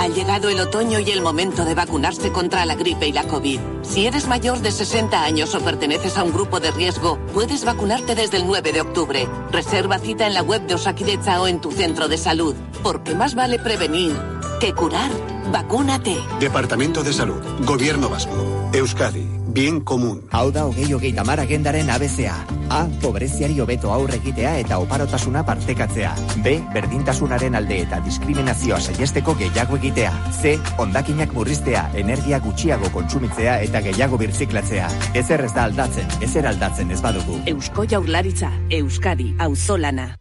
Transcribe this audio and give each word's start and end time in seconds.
Ha 0.00 0.08
llegado 0.08 0.48
el 0.48 0.58
otoño 0.58 0.98
y 0.98 1.10
el 1.10 1.20
momento 1.20 1.66
de 1.66 1.74
vacunarse 1.74 2.32
contra 2.32 2.64
la 2.64 2.74
gripe 2.74 3.06
y 3.06 3.12
la 3.12 3.24
COVID. 3.24 3.60
Si 3.82 4.06
eres 4.06 4.26
mayor 4.28 4.60
de 4.60 4.72
60 4.72 5.22
años 5.22 5.54
o 5.54 5.60
perteneces 5.60 6.16
a 6.16 6.24
un 6.24 6.32
grupo 6.32 6.58
de 6.58 6.70
riesgo, 6.70 7.18
puedes 7.34 7.66
vacunarte 7.66 8.14
desde 8.14 8.38
el 8.38 8.46
9 8.46 8.72
de 8.72 8.80
octubre. 8.80 9.28
Reserva 9.52 9.98
cita 9.98 10.26
en 10.26 10.32
la 10.32 10.42
web 10.42 10.66
de 10.66 10.76
Osakidecha 10.76 11.42
o 11.42 11.48
en 11.48 11.60
tu 11.60 11.70
centro 11.70 12.08
de 12.08 12.16
salud. 12.16 12.54
Porque 12.82 13.14
más 13.14 13.34
vale 13.34 13.58
prevenir 13.58 14.16
que 14.58 14.72
curar. 14.72 15.10
Vacúnate. 15.52 16.16
Departamento 16.38 17.02
de 17.02 17.12
Salud. 17.12 17.42
Gobierno 17.66 18.08
Vasco. 18.08 18.70
Euskadi. 18.72 19.39
Bien 19.52 19.80
común. 19.80 20.22
Hau 20.30 20.50
da 20.52 20.66
hogei 20.66 20.92
hogeita 20.92 21.24
mar 21.24 21.40
agendaren 21.40 21.90
ABCA. 21.90 22.34
A. 22.70 22.86
Pobreziari 23.02 23.58
hobeto 23.60 23.92
aurre 23.92 24.16
egitea 24.20 24.58
eta 24.60 24.78
oparotasuna 24.78 25.44
partekatzea. 25.46 26.14
B. 26.44 26.56
Berdintasunaren 26.74 27.54
alde 27.58 27.80
eta 27.82 28.00
diskriminazioa 28.04 28.80
saiesteko 28.80 29.34
gehiago 29.38 29.76
egitea. 29.76 30.12
C. 30.40 30.56
Ondakinak 30.78 31.34
murriztea, 31.34 31.88
energia 31.94 32.40
gutxiago 32.40 32.90
kontsumitzea 32.94 33.60
eta 33.66 33.82
gehiago 33.82 34.18
birziklatzea. 34.18 34.88
Ezer 35.14 35.44
ez 35.44 35.52
da 35.54 35.66
aldatzen, 35.68 36.08
ezer 36.22 36.46
aldatzen 36.46 36.90
ez 36.90 37.00
badugu. 37.02 37.40
Eusko 37.46 37.86
Jaurlaritza, 37.90 38.52
Euskadi, 38.70 39.34
Auzolana. 39.38 40.16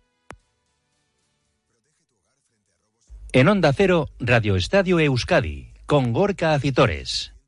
En 3.32 3.48
Onda 3.48 3.74
Cero, 3.74 4.08
Radio 4.20 4.56
Estadio 4.56 5.00
Euskadi, 5.00 5.74
con 5.86 6.14
Gorka 6.14 6.54
Acitores. 6.54 7.39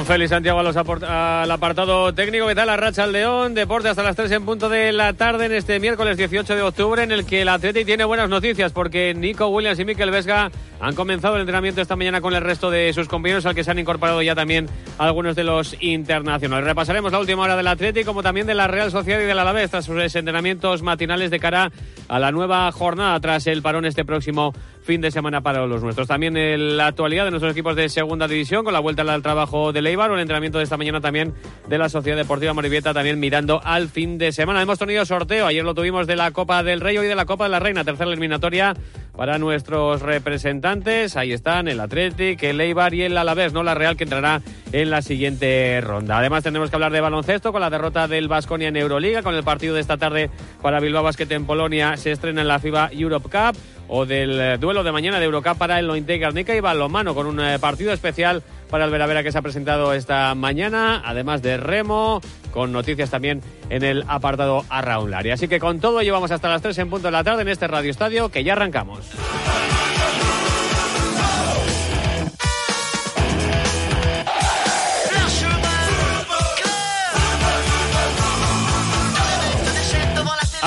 Con 0.00 0.06
Félix 0.06 0.30
Santiago 0.30 0.60
al 0.60 1.50
apartado 1.50 2.14
técnico. 2.14 2.46
¿Qué 2.46 2.54
tal? 2.54 2.68
La 2.68 2.78
racha 2.78 3.04
al 3.04 3.12
León. 3.12 3.52
Deporte 3.52 3.90
hasta 3.90 4.02
las 4.02 4.16
3 4.16 4.30
en 4.32 4.46
punto 4.46 4.70
de 4.70 4.92
la 4.92 5.12
tarde 5.12 5.44
en 5.44 5.52
este 5.52 5.78
miércoles 5.78 6.16
18 6.16 6.54
de 6.54 6.62
octubre 6.62 7.02
en 7.02 7.12
el 7.12 7.26
que 7.26 7.42
el 7.42 7.50
Atleti 7.50 7.84
tiene 7.84 8.04
buenas 8.04 8.30
noticias 8.30 8.72
porque 8.72 9.12
Nico 9.12 9.48
Williams 9.48 9.78
y 9.78 9.84
Mikel 9.84 10.10
Vesga 10.10 10.50
han 10.80 10.94
comenzado 10.94 11.34
el 11.34 11.42
entrenamiento 11.42 11.82
esta 11.82 11.96
mañana 11.96 12.22
con 12.22 12.32
el 12.32 12.40
resto 12.40 12.70
de 12.70 12.90
sus 12.94 13.08
compañeros 13.08 13.44
al 13.44 13.54
que 13.54 13.62
se 13.62 13.70
han 13.70 13.78
incorporado 13.78 14.22
ya 14.22 14.34
también 14.34 14.68
algunos 14.96 15.36
de 15.36 15.44
los 15.44 15.76
internacionales. 15.80 16.64
Repasaremos 16.64 17.12
la 17.12 17.18
última 17.18 17.42
hora 17.42 17.56
del 17.56 17.66
Atleti 17.66 18.04
como 18.04 18.22
también 18.22 18.46
de 18.46 18.54
la 18.54 18.68
Real 18.68 18.90
Sociedad 18.90 19.20
y 19.20 19.24
del 19.24 19.38
Alavés 19.38 19.70
tras 19.70 19.84
sus 19.84 20.16
entrenamientos 20.16 20.82
matinales 20.82 21.30
de 21.30 21.40
cara 21.40 21.70
a 22.08 22.18
la 22.18 22.32
nueva 22.32 22.72
jornada 22.72 23.20
tras 23.20 23.46
el 23.46 23.60
parón 23.60 23.84
este 23.84 24.06
próximo 24.06 24.54
fin 24.82 25.00
de 25.00 25.10
semana 25.10 25.40
para 25.40 25.66
los 25.66 25.82
nuestros. 25.82 26.08
También 26.08 26.36
en 26.36 26.76
la 26.76 26.86
actualidad 26.86 27.24
de 27.24 27.30
nuestros 27.30 27.52
equipos 27.52 27.76
de 27.76 27.88
segunda 27.88 28.26
división 28.28 28.64
con 28.64 28.72
la 28.72 28.80
vuelta 28.80 29.02
al 29.02 29.22
trabajo 29.22 29.72
de 29.72 29.82
Leibar 29.82 30.10
o 30.10 30.14
el 30.14 30.20
entrenamiento 30.20 30.58
de 30.58 30.64
esta 30.64 30.76
mañana 30.76 31.00
también 31.00 31.34
de 31.68 31.78
la 31.78 31.88
Sociedad 31.88 32.16
Deportiva 32.16 32.52
Morivieta 32.52 32.94
también 32.94 33.20
mirando 33.20 33.60
al 33.64 33.88
fin 33.88 34.18
de 34.18 34.32
semana. 34.32 34.62
Hemos 34.62 34.78
tenido 34.78 35.04
sorteo, 35.04 35.46
ayer 35.46 35.64
lo 35.64 35.74
tuvimos 35.74 36.06
de 36.06 36.16
la 36.16 36.30
Copa 36.30 36.62
del 36.62 36.80
Rey, 36.80 36.98
hoy 36.98 37.06
de 37.06 37.14
la 37.14 37.26
Copa 37.26 37.44
de 37.44 37.50
la 37.50 37.60
Reina, 37.60 37.84
tercera 37.84 38.08
eliminatoria 38.10 38.74
para 39.16 39.38
nuestros 39.38 40.00
representantes. 40.02 41.16
Ahí 41.16 41.32
están 41.32 41.68
el 41.68 41.80
Athletic, 41.80 42.42
el 42.42 42.60
Eibar 42.60 42.94
y 42.94 43.02
el 43.02 43.16
Alavés, 43.16 43.52
no 43.52 43.62
la 43.62 43.74
Real 43.74 43.96
que 43.96 44.04
entrará 44.04 44.40
en 44.72 44.90
la 44.90 45.02
siguiente 45.02 45.80
ronda. 45.82 46.18
Además 46.18 46.42
tendremos 46.42 46.70
que 46.70 46.76
hablar 46.76 46.92
de 46.92 47.00
baloncesto 47.00 47.52
con 47.52 47.60
la 47.60 47.70
derrota 47.70 48.08
del 48.08 48.28
Vasconia 48.28 48.68
en 48.68 48.76
Euroliga, 48.76 49.22
con 49.22 49.34
el 49.34 49.42
partido 49.42 49.74
de 49.74 49.80
esta 49.80 49.98
tarde 49.98 50.30
para 50.62 50.80
Bilbao 50.80 51.02
Basket 51.02 51.30
en 51.30 51.44
Polonia 51.44 51.96
se 51.96 52.12
estrena 52.12 52.40
en 52.40 52.48
la 52.48 52.58
FIBA 52.58 52.90
Europe 52.92 53.28
Cup 53.28 53.56
o 53.90 54.06
del 54.06 54.40
eh, 54.40 54.56
duelo 54.58 54.84
de 54.84 54.92
mañana 54.92 55.18
de 55.18 55.26
Eurocup 55.26 55.58
para 55.58 55.78
el 55.78 55.88
Lointe 55.88 56.16
Garnica 56.16 56.54
y 56.54 56.60
Balomano 56.60 57.14
con 57.14 57.26
un 57.26 57.40
eh, 57.40 57.58
partido 57.58 57.92
especial 57.92 58.42
para 58.70 58.84
el 58.84 58.90
Veravera 58.90 59.24
que 59.24 59.32
se 59.32 59.38
ha 59.38 59.42
presentado 59.42 59.92
esta 59.92 60.32
mañana, 60.36 61.02
además 61.04 61.42
de 61.42 61.56
remo, 61.56 62.20
con 62.52 62.70
noticias 62.70 63.10
también 63.10 63.42
en 63.68 63.82
el 63.82 64.04
apartado 64.06 64.64
Arraunlari. 64.68 65.32
Así 65.32 65.48
que 65.48 65.58
con 65.58 65.80
todo 65.80 66.02
llevamos 66.02 66.30
hasta 66.30 66.48
las 66.48 66.62
3 66.62 66.78
en 66.78 66.90
punto 66.90 67.08
de 67.08 67.12
la 67.12 67.24
tarde 67.24 67.42
en 67.42 67.48
este 67.48 67.66
Radio 67.66 67.90
Estadio 67.90 68.28
que 68.28 68.44
ya 68.44 68.52
arrancamos. 68.52 69.10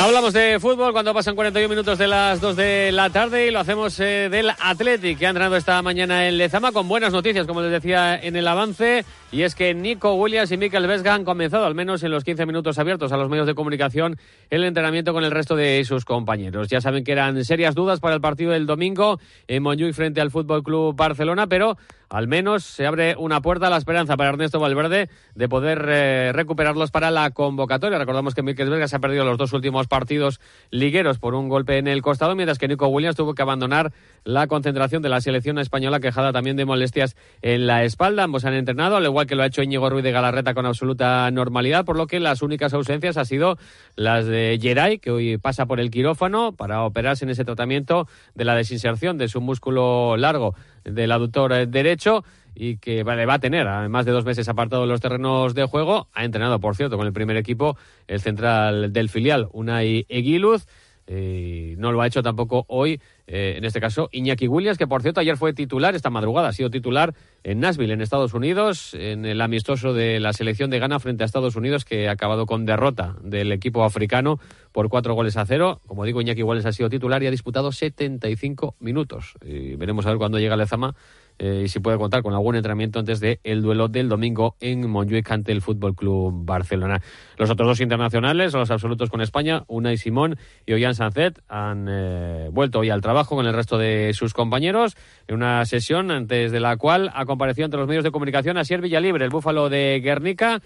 Hablamos 0.03 0.33
de 0.33 0.59
fútbol 0.59 0.91
cuando 0.91 1.13
pasan 1.13 1.33
41 1.33 1.69
minutos 1.69 1.97
de 1.97 2.07
las 2.09 2.41
2 2.41 2.57
de 2.57 2.91
la 2.91 3.09
tarde 3.09 3.47
y 3.47 3.51
lo 3.51 3.59
hacemos 3.61 3.97
eh, 4.01 4.27
del 4.29 4.49
Athletic 4.49 5.17
que 5.17 5.27
ha 5.27 5.29
entrado 5.29 5.55
esta 5.55 5.81
mañana 5.81 6.27
en 6.27 6.37
Lezama 6.37 6.73
con 6.73 6.89
buenas 6.89 7.13
noticias, 7.13 7.47
como 7.47 7.61
les 7.61 7.71
decía 7.71 8.19
en 8.21 8.35
el 8.35 8.45
avance, 8.45 9.05
y 9.31 9.43
es 9.43 9.55
que 9.55 9.73
Nico 9.73 10.15
Williams 10.15 10.51
y 10.51 10.57
Mikel 10.57 10.87
Vesga 10.87 11.13
han 11.13 11.23
comenzado, 11.23 11.65
al 11.65 11.73
menos 11.73 12.03
en 12.03 12.11
los 12.11 12.25
15 12.25 12.45
minutos 12.45 12.77
abiertos 12.79 13.13
a 13.13 13.17
los 13.17 13.29
medios 13.29 13.47
de 13.47 13.55
comunicación, 13.55 14.17
el 14.49 14.65
entrenamiento 14.65 15.13
con 15.13 15.23
el 15.23 15.31
resto 15.31 15.55
de 15.55 15.85
sus 15.85 16.03
compañeros. 16.03 16.67
Ya 16.67 16.81
saben 16.81 17.05
que 17.05 17.13
eran 17.13 17.45
serias 17.45 17.73
dudas 17.73 18.01
para 18.01 18.15
el 18.15 18.19
partido 18.19 18.51
del 18.51 18.65
domingo 18.65 19.21
en 19.47 19.63
Montjuic 19.63 19.93
frente 19.93 20.19
al 20.19 20.31
Fútbol 20.31 20.63
Club 20.63 20.97
Barcelona, 20.97 21.47
pero 21.47 21.77
al 22.13 22.27
menos 22.27 22.63
se 22.63 22.85
abre 22.85 23.15
una 23.17 23.41
puerta 23.41 23.65
a 23.65 23.69
la 23.71 23.77
esperanza 23.77 24.15
para 24.15 24.29
Ernesto 24.29 24.59
Valverde 24.59 25.09
de 25.33 25.49
poder 25.49 25.83
eh, 25.89 26.31
recuperarlos 26.31 26.91
para 26.91 27.09
la 27.09 27.31
convocatoria. 27.31 27.97
Recordamos 27.97 28.35
que 28.35 28.43
Mikel 28.43 28.69
Vesga 28.69 28.87
se 28.87 28.97
ha 28.97 28.99
perdido 28.99 29.25
los 29.25 29.39
dos 29.39 29.51
últimos 29.51 29.87
partidos 29.87 30.39
ligueros 30.69 31.17
por 31.17 31.33
un 31.33 31.49
golpe 31.49 31.79
en 31.79 31.87
el 31.87 32.03
costado, 32.03 32.35
mientras 32.35 32.59
que 32.59 32.67
Nico 32.67 32.85
Williams 32.85 33.15
tuvo 33.15 33.33
que 33.33 33.41
abandonar 33.41 33.93
la 34.25 34.45
concentración 34.45 35.01
de 35.01 35.09
la 35.09 35.21
selección 35.21 35.57
española 35.57 35.99
quejada 35.99 36.31
también 36.31 36.55
de 36.55 36.65
molestias 36.65 37.15
en 37.41 37.65
la 37.65 37.83
espalda. 37.83 38.25
Ambos 38.25 38.45
han 38.45 38.53
entrenado, 38.53 38.95
al 38.95 39.05
igual 39.05 39.25
que 39.25 39.33
lo 39.33 39.41
ha 39.41 39.47
hecho 39.47 39.63
Íñigo 39.63 39.89
Ruiz 39.89 40.03
de 40.03 40.11
Galarreta 40.11 40.53
con 40.53 40.67
absoluta 40.67 41.31
normalidad, 41.31 41.83
por 41.83 41.97
lo 41.97 42.05
que 42.05 42.19
las 42.19 42.43
únicas 42.43 42.75
ausencias 42.75 43.17
han 43.17 43.25
sido 43.25 43.57
las 43.95 44.27
de 44.27 44.59
Geray, 44.61 44.99
que 44.99 45.09
hoy 45.09 45.39
pasa 45.39 45.65
por 45.65 45.79
el 45.79 45.89
quirófano 45.89 46.51
para 46.51 46.83
operarse 46.83 47.25
en 47.25 47.31
ese 47.31 47.43
tratamiento 47.43 48.07
de 48.35 48.45
la 48.45 48.53
desinserción 48.53 49.17
de 49.17 49.29
su 49.29 49.41
músculo 49.41 50.15
largo 50.15 50.53
del 50.83 51.11
aductor 51.11 51.67
derecho 51.67 52.23
y 52.55 52.77
que 52.77 53.03
vale, 53.03 53.25
va 53.25 53.35
a 53.35 53.39
tener, 53.39 53.67
además 53.67 54.05
de 54.05 54.11
dos 54.11 54.25
meses 54.25 54.47
apartado 54.47 54.83
de 54.83 54.87
los 54.87 55.01
terrenos 55.01 55.53
de 55.55 55.65
juego. 55.65 56.07
Ha 56.13 56.23
entrenado, 56.23 56.59
por 56.59 56.75
cierto, 56.75 56.97
con 56.97 57.07
el 57.07 57.13
primer 57.13 57.37
equipo, 57.37 57.77
el 58.07 58.19
central 58.19 58.93
del 58.93 59.09
filial, 59.09 59.47
Unai 59.51 60.05
Eguiluz. 60.09 60.67
Eh, 61.07 61.75
no 61.77 61.91
lo 61.91 62.01
ha 62.01 62.07
hecho 62.07 62.23
tampoco 62.23 62.65
hoy, 62.67 63.01
eh, 63.27 63.55
en 63.57 63.65
este 63.65 63.81
caso, 63.81 64.09
Iñaki 64.11 64.47
Williams, 64.47 64.77
que 64.77 64.87
por 64.87 65.01
cierto 65.01 65.19
ayer 65.19 65.37
fue 65.37 65.53
titular, 65.53 65.95
esta 65.95 66.09
madrugada 66.09 66.49
ha 66.49 66.53
sido 66.53 66.69
titular 66.69 67.13
en 67.43 67.59
Nashville, 67.59 67.93
en 67.93 68.01
Estados 68.01 68.33
Unidos, 68.33 68.93
en 68.93 69.25
el 69.25 69.41
amistoso 69.41 69.93
de 69.93 70.19
la 70.19 70.33
selección 70.33 70.69
de 70.69 70.79
Ghana 70.79 70.99
frente 70.99 71.23
a 71.23 71.25
Estados 71.25 71.55
Unidos, 71.55 71.83
que 71.83 72.07
ha 72.07 72.11
acabado 72.11 72.45
con 72.45 72.65
derrota 72.65 73.17
del 73.21 73.51
equipo 73.51 73.83
africano 73.83 74.39
por 74.71 74.89
cuatro 74.89 75.13
goles 75.13 75.35
a 75.37 75.45
cero. 75.45 75.81
Como 75.87 76.05
digo, 76.05 76.21
Iñaki 76.21 76.43
Williams 76.43 76.65
ha 76.65 76.71
sido 76.71 76.89
titular 76.89 77.21
y 77.21 77.27
ha 77.27 77.31
disputado 77.31 77.71
75 77.71 78.75
minutos. 78.79 79.33
Y 79.43 79.75
veremos 79.75 80.05
a 80.05 80.09
ver 80.09 80.17
cuándo 80.17 80.39
llega 80.39 80.55
Lezama 80.55 80.95
eh, 81.39 81.63
y 81.65 81.67
si 81.67 81.79
puede 81.79 81.97
contar 81.97 82.23
con 82.23 82.33
algún 82.33 82.55
entrenamiento 82.55 82.99
antes 82.99 83.19
del 83.19 83.39
el 83.43 83.61
duelo 83.61 83.87
del 83.87 84.09
domingo 84.09 84.55
en 84.59 84.89
Montjuic 84.89 85.29
ante 85.31 85.51
el 85.51 85.61
Fútbol 85.61 85.95
Club 85.95 86.45
Barcelona. 86.45 87.01
Los 87.37 87.49
otros 87.49 87.67
dos 87.67 87.79
internacionales, 87.81 88.53
los 88.53 88.71
absolutos 88.71 89.09
con 89.09 89.21
España, 89.21 89.63
Unai 89.67 89.97
Simón 89.97 90.37
y 90.65 90.73
Ollán 90.73 90.95
Sanzet, 90.95 91.41
han 91.47 91.87
eh, 91.89 92.49
vuelto 92.51 92.79
hoy 92.79 92.89
al 92.89 93.01
trabajo 93.01 93.35
con 93.35 93.45
el 93.45 93.53
resto 93.53 93.77
de 93.77 94.11
sus 94.13 94.33
compañeros 94.33 94.95
en 95.27 95.35
una 95.35 95.65
sesión 95.65 96.11
antes 96.11 96.51
de 96.51 96.59
la 96.59 96.77
cual 96.77 97.11
ha 97.13 97.25
comparecido 97.25 97.65
ante 97.65 97.77
los 97.77 97.87
medios 97.87 98.03
de 98.03 98.11
comunicación 98.11 98.57
Asier 98.57 98.81
Villalibre, 98.81 99.25
el 99.25 99.31
búfalo 99.31 99.69
de 99.69 100.01
Guernica 100.03 100.61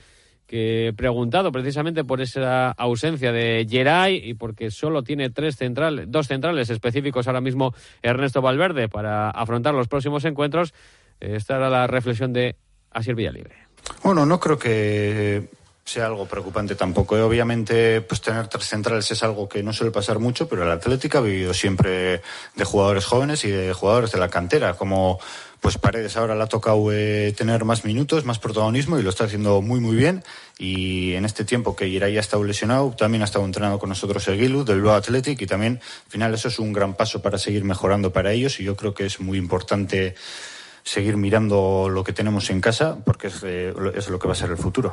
que 0.47 0.93
preguntado 0.95 1.51
precisamente 1.51 2.03
por 2.03 2.21
esa 2.21 2.71
ausencia 2.71 3.31
de 3.31 3.67
Geray 3.69 4.15
y 4.23 4.33
porque 4.33 4.71
solo 4.71 5.03
tiene 5.03 5.29
tres 5.29 5.57
centrales, 5.57 6.09
dos 6.09 6.27
centrales 6.27 6.69
específicos 6.69 7.27
ahora 7.27 7.41
mismo 7.41 7.75
Ernesto 8.01 8.41
Valverde 8.41 8.87
para 8.87 9.29
afrontar 9.29 9.73
los 9.75 9.89
próximos 9.89 10.23
encuentros, 10.25 10.73
esta 11.19 11.57
era 11.57 11.69
la 11.69 11.85
reflexión 11.85 12.31
de 12.31 12.55
Asier 12.91 13.15
Villalibre. 13.15 13.55
Bueno, 14.03 14.25
no 14.25 14.39
creo 14.39 14.57
que 14.57 15.49
sea 15.87 16.05
algo 16.05 16.25
preocupante 16.25 16.75
tampoco. 16.75 17.17
¿eh? 17.17 17.21
Obviamente, 17.21 18.01
pues 18.01 18.19
tener 18.19 18.47
tres 18.47 18.65
centrales 18.67 19.09
es 19.09 19.23
algo 19.23 19.47
que 19.47 19.63
no 19.63 19.71
suele 19.71 19.91
pasar 19.91 20.19
mucho, 20.19 20.47
pero 20.49 20.63
el 20.63 20.71
Atlético 20.71 21.19
ha 21.19 21.21
vivido 21.21 21.53
siempre 21.53 22.21
de 22.55 22.63
jugadores 22.65 23.05
jóvenes 23.05 23.45
y 23.45 23.49
de 23.49 23.71
jugadores 23.71 24.11
de 24.11 24.19
la 24.19 24.27
cantera, 24.27 24.73
como 24.73 25.17
pues 25.61 25.77
Paredes 25.77 26.17
ahora 26.17 26.35
le 26.35 26.43
ha 26.43 26.47
tocado 26.47 26.91
eh, 26.91 27.33
tener 27.35 27.63
más 27.63 27.85
minutos, 27.85 28.25
más 28.25 28.37
protagonismo 28.37 28.99
y 28.99 29.01
lo 29.01 29.09
está 29.09 29.23
haciendo 29.23 29.61
muy 29.61 29.79
muy 29.79 29.95
bien. 29.95 30.23
Y 30.57 31.13
en 31.13 31.23
este 31.23 31.45
tiempo 31.45 31.75
que 31.75 31.87
Irai 31.87 32.17
ha 32.17 32.19
estado 32.19 32.43
lesionado, 32.43 32.91
también 32.91 33.21
ha 33.21 33.25
estado 33.25 33.45
entrenando 33.45 33.79
con 33.79 33.87
nosotros 33.89 34.27
el 34.27 34.37
Gilu 34.37 34.65
del 34.65 34.81
Blue 34.81 34.91
Athletic 34.91 35.41
y 35.41 35.47
también 35.47 35.79
al 36.05 36.11
final 36.11 36.33
eso 36.33 36.49
es 36.49 36.59
un 36.59 36.73
gran 36.73 36.95
paso 36.95 37.21
para 37.21 37.37
seguir 37.37 37.63
mejorando 37.63 38.11
para 38.11 38.33
ellos 38.33 38.59
y 38.59 38.65
yo 38.65 38.75
creo 38.75 38.93
que 38.93 39.05
es 39.05 39.21
muy 39.21 39.37
importante 39.37 40.15
seguir 40.83 41.15
mirando 41.17 41.89
lo 41.89 42.03
que 42.03 42.13
tenemos 42.13 42.49
en 42.49 42.59
casa 42.59 42.97
porque 43.05 43.27
es, 43.27 43.41
eh, 43.43 43.73
es 43.95 44.09
lo 44.09 44.19
que 44.19 44.27
va 44.27 44.33
a 44.33 44.37
ser 44.37 44.51
el 44.51 44.57
futuro. 44.57 44.91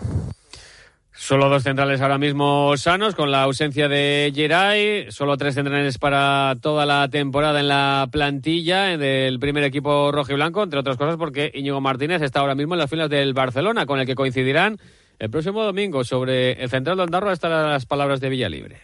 Solo 1.17 1.49
dos 1.49 1.63
centrales 1.63 2.01
ahora 2.01 2.19
mismo 2.19 2.77
sanos, 2.77 3.15
con 3.15 3.31
la 3.31 3.45
ausencia 3.45 3.89
de 3.89 4.33
Geray. 4.35 5.13
Solo 5.13 5.37
tres 5.37 5.55
centrales 5.55 5.97
para 5.97 6.57
toda 6.61 6.87
la 6.87 7.09
temporada 7.09 7.61
en 7.61 7.69
la 7.69 8.09
plantilla 8.11 8.99
del 8.99 9.39
primer 9.39 9.63
equipo 9.63 10.11
rojo 10.11 10.33
y 10.33 10.35
blanco, 10.35 10.65
entre 10.65 10.81
otras 10.81 10.97
cosas 10.97 11.17
porque 11.17 11.53
Íñigo 11.55 11.81
Martínez 11.81 12.21
está 12.21 12.41
ahora 12.41 12.57
mismo 12.57 12.75
en 12.75 12.81
las 12.81 12.91
filas 12.91 13.09
del 13.09 13.33
Barcelona, 13.33 13.87
con 13.87 14.01
el 14.01 14.07
que 14.07 14.17
coincidirán 14.17 14.79
el 15.21 15.31
próximo 15.31 15.63
domingo 15.63 16.03
sobre 16.03 16.61
el 16.61 16.69
Central 16.69 16.97
de 16.97 17.05
Ondarroa 17.05 17.33
están 17.33 17.53
las 17.53 17.87
palabras 17.87 18.21
de 18.21 18.29
Villalibre 18.29 18.81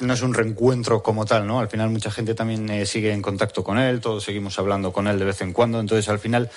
no 0.00 0.12
es 0.12 0.22
un 0.22 0.34
reencuentro 0.34 1.02
como 1.02 1.24
tal, 1.24 1.46
¿no? 1.46 1.60
Al 1.60 1.68
final 1.68 1.90
mucha 1.90 2.10
gente 2.10 2.34
también 2.34 2.68
eh, 2.68 2.86
sigue 2.86 3.12
en 3.12 3.22
contacto 3.22 3.64
con 3.64 3.78
él, 3.78 4.00
todos 4.00 4.24
seguimos 4.24 4.58
hablando 4.58 4.92
con 4.92 5.06
él 5.06 5.18
de 5.18 5.24
vez 5.24 5.40
en 5.40 5.52
cuando, 5.52 5.80
entonces 5.80 6.08
al 6.08 6.18
final 6.18 6.50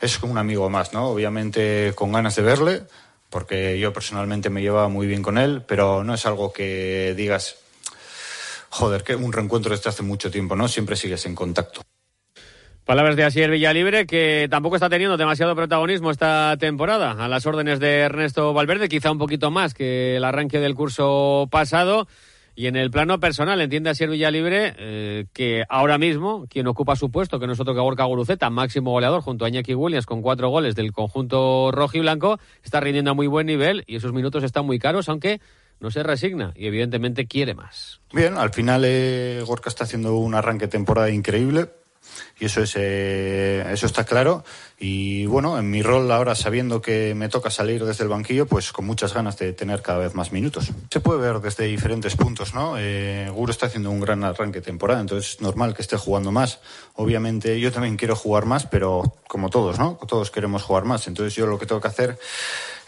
es 0.00 0.18
como 0.18 0.32
un 0.32 0.38
amigo 0.38 0.70
más, 0.70 0.92
¿no? 0.92 1.08
Obviamente 1.08 1.92
con 1.94 2.12
ganas 2.12 2.36
de 2.36 2.42
verle, 2.42 2.82
porque 3.30 3.78
yo 3.78 3.92
personalmente 3.92 4.50
me 4.50 4.62
llevaba 4.62 4.88
muy 4.88 5.06
bien 5.06 5.22
con 5.22 5.38
él, 5.38 5.62
pero 5.66 6.04
no 6.04 6.14
es 6.14 6.26
algo 6.26 6.52
que 6.52 7.14
digas, 7.16 7.56
joder, 8.70 9.02
que 9.02 9.14
un 9.14 9.32
reencuentro 9.32 9.74
desde 9.74 9.90
hace 9.90 10.02
mucho 10.02 10.30
tiempo, 10.30 10.56
¿no? 10.56 10.68
Siempre 10.68 10.96
sigues 10.96 11.26
en 11.26 11.34
contacto. 11.34 11.82
Palabras 12.88 13.16
de 13.16 13.24
Asier 13.24 13.50
Villalibre, 13.50 14.06
que 14.06 14.48
tampoco 14.50 14.76
está 14.76 14.88
teniendo 14.88 15.18
demasiado 15.18 15.54
protagonismo 15.54 16.10
esta 16.10 16.56
temporada, 16.58 17.22
a 17.22 17.28
las 17.28 17.44
órdenes 17.44 17.80
de 17.80 17.98
Ernesto 17.98 18.54
Valverde, 18.54 18.88
quizá 18.88 19.12
un 19.12 19.18
poquito 19.18 19.50
más 19.50 19.74
que 19.74 20.16
el 20.16 20.24
arranque 20.24 20.58
del 20.58 20.74
curso 20.74 21.48
pasado. 21.50 22.08
Y 22.58 22.66
en 22.66 22.74
el 22.74 22.90
plano 22.90 23.20
personal, 23.20 23.60
entiende 23.60 23.90
Asier 23.90 24.10
Villalibre 24.10 24.74
eh, 24.78 25.26
que 25.32 25.62
ahora 25.68 25.96
mismo 25.96 26.48
quien 26.50 26.66
ocupa 26.66 26.96
su 26.96 27.08
puesto, 27.08 27.38
que 27.38 27.46
no 27.46 27.52
es 27.52 27.60
otro 27.60 27.72
que 27.72 27.78
Gorka 27.78 28.02
Guruceta, 28.02 28.50
máximo 28.50 28.90
goleador 28.90 29.20
junto 29.20 29.44
a 29.44 29.48
Iñaki 29.48 29.76
Williams 29.76 30.06
con 30.06 30.22
cuatro 30.22 30.48
goles 30.48 30.74
del 30.74 30.90
conjunto 30.90 31.70
rojo 31.70 31.96
y 31.96 32.00
blanco, 32.00 32.40
está 32.64 32.80
rindiendo 32.80 33.12
a 33.12 33.14
muy 33.14 33.28
buen 33.28 33.46
nivel 33.46 33.84
y 33.86 33.94
esos 33.94 34.12
minutos 34.12 34.42
están 34.42 34.66
muy 34.66 34.80
caros, 34.80 35.08
aunque 35.08 35.40
no 35.78 35.92
se 35.92 36.02
resigna 36.02 36.52
y 36.56 36.66
evidentemente 36.66 37.28
quiere 37.28 37.54
más. 37.54 38.00
Bien, 38.12 38.36
al 38.36 38.52
final 38.52 38.82
eh, 38.84 39.40
Gorka 39.46 39.68
está 39.68 39.84
haciendo 39.84 40.16
un 40.16 40.34
arranque 40.34 40.66
temporada 40.66 41.10
increíble 41.10 41.68
y 42.40 42.44
eso 42.46 42.62
es 42.62 42.74
eh, 42.76 43.64
eso 43.72 43.86
está 43.86 44.04
claro. 44.04 44.44
Y 44.78 45.26
bueno 45.26 45.58
en 45.58 45.70
mi 45.70 45.82
rol 45.82 46.10
ahora 46.12 46.34
sabiendo 46.34 46.80
que 46.80 47.14
me 47.14 47.28
toca 47.28 47.50
salir 47.50 47.84
desde 47.84 48.04
el 48.04 48.10
banquillo 48.10 48.46
pues 48.46 48.72
con 48.72 48.86
muchas 48.86 49.12
ganas 49.12 49.36
de 49.38 49.52
tener 49.52 49.82
cada 49.82 49.98
vez 49.98 50.14
más 50.14 50.32
minutos. 50.32 50.70
Se 50.90 51.00
puede 51.00 51.20
ver 51.20 51.40
desde 51.40 51.64
diferentes 51.64 52.16
puntos 52.16 52.54
no 52.54 52.76
eh, 52.78 53.28
Guro 53.32 53.50
está 53.50 53.66
haciendo 53.66 53.90
un 53.90 54.00
gran 54.00 54.22
arranque 54.24 54.60
de 54.60 54.66
temporada 54.66 55.00
entonces 55.00 55.34
es 55.34 55.40
normal 55.40 55.74
que 55.74 55.82
esté 55.82 55.96
jugando 55.96 56.30
más. 56.30 56.60
Obviamente 56.94 57.58
yo 57.58 57.72
también 57.72 57.96
quiero 57.96 58.14
jugar 58.14 58.46
más 58.46 58.66
pero 58.66 59.02
como 59.26 59.50
todos 59.50 59.78
no 59.78 59.98
todos 60.06 60.30
queremos 60.30 60.62
jugar 60.62 60.84
más. 60.84 61.08
Entonces 61.08 61.34
yo 61.34 61.46
lo 61.46 61.58
que 61.58 61.66
tengo 61.66 61.80
que 61.80 61.88
hacer 61.88 62.18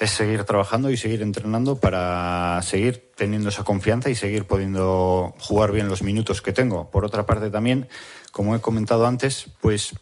es 0.01 0.11
seguir 0.11 0.45
trabajando 0.45 0.91
y 0.91 0.97
seguir 0.97 1.21
entrenando 1.21 1.77
para 1.77 2.61
seguir 2.63 3.11
teniendo 3.17 3.51
esa 3.51 3.65
confianza 3.65 4.09
y 4.09 4.15
seguir 4.15 4.47
pudiendo 4.47 5.35
jugar 5.39 5.73
bien 5.73 5.89
los 5.89 6.03
minutos 6.03 6.41
que 6.41 6.53
tengo. 6.53 6.91
Por 6.91 7.05
otra 7.05 7.27
parte 7.27 7.51
también, 7.51 7.87
como 8.31 8.55
he 8.55 8.61
comentado 8.61 9.07
antes, 9.07 9.47
pues 9.61 9.95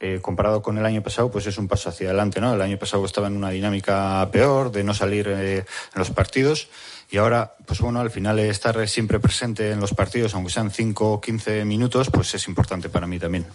eh, 0.00 0.20
comparado 0.22 0.62
con 0.62 0.78
el 0.78 0.86
año 0.86 1.02
pasado, 1.02 1.30
pues 1.30 1.46
es 1.46 1.58
un 1.58 1.66
paso 1.66 1.88
hacia 1.88 2.08
adelante, 2.08 2.40
¿no? 2.40 2.54
El 2.54 2.60
año 2.60 2.78
pasado 2.78 3.04
estaba 3.04 3.26
en 3.26 3.36
una 3.36 3.50
dinámica 3.50 4.28
peor 4.30 4.70
de 4.70 4.84
no 4.84 4.94
salir 4.94 5.26
eh, 5.28 5.58
en 5.58 5.64
los 5.94 6.10
partidos 6.10 6.68
y 7.10 7.16
ahora, 7.16 7.56
pues 7.66 7.80
bueno, 7.80 8.00
al 8.00 8.10
final 8.10 8.38
estar 8.38 8.86
siempre 8.86 9.18
presente 9.18 9.72
en 9.72 9.80
los 9.80 9.94
partidos, 9.94 10.34
aunque 10.34 10.52
sean 10.52 10.70
5 10.70 11.12
o 11.12 11.20
15 11.20 11.64
minutos, 11.64 12.10
pues 12.10 12.34
es 12.34 12.46
importante 12.46 12.88
para 12.88 13.06
mí 13.06 13.18
también. 13.18 13.46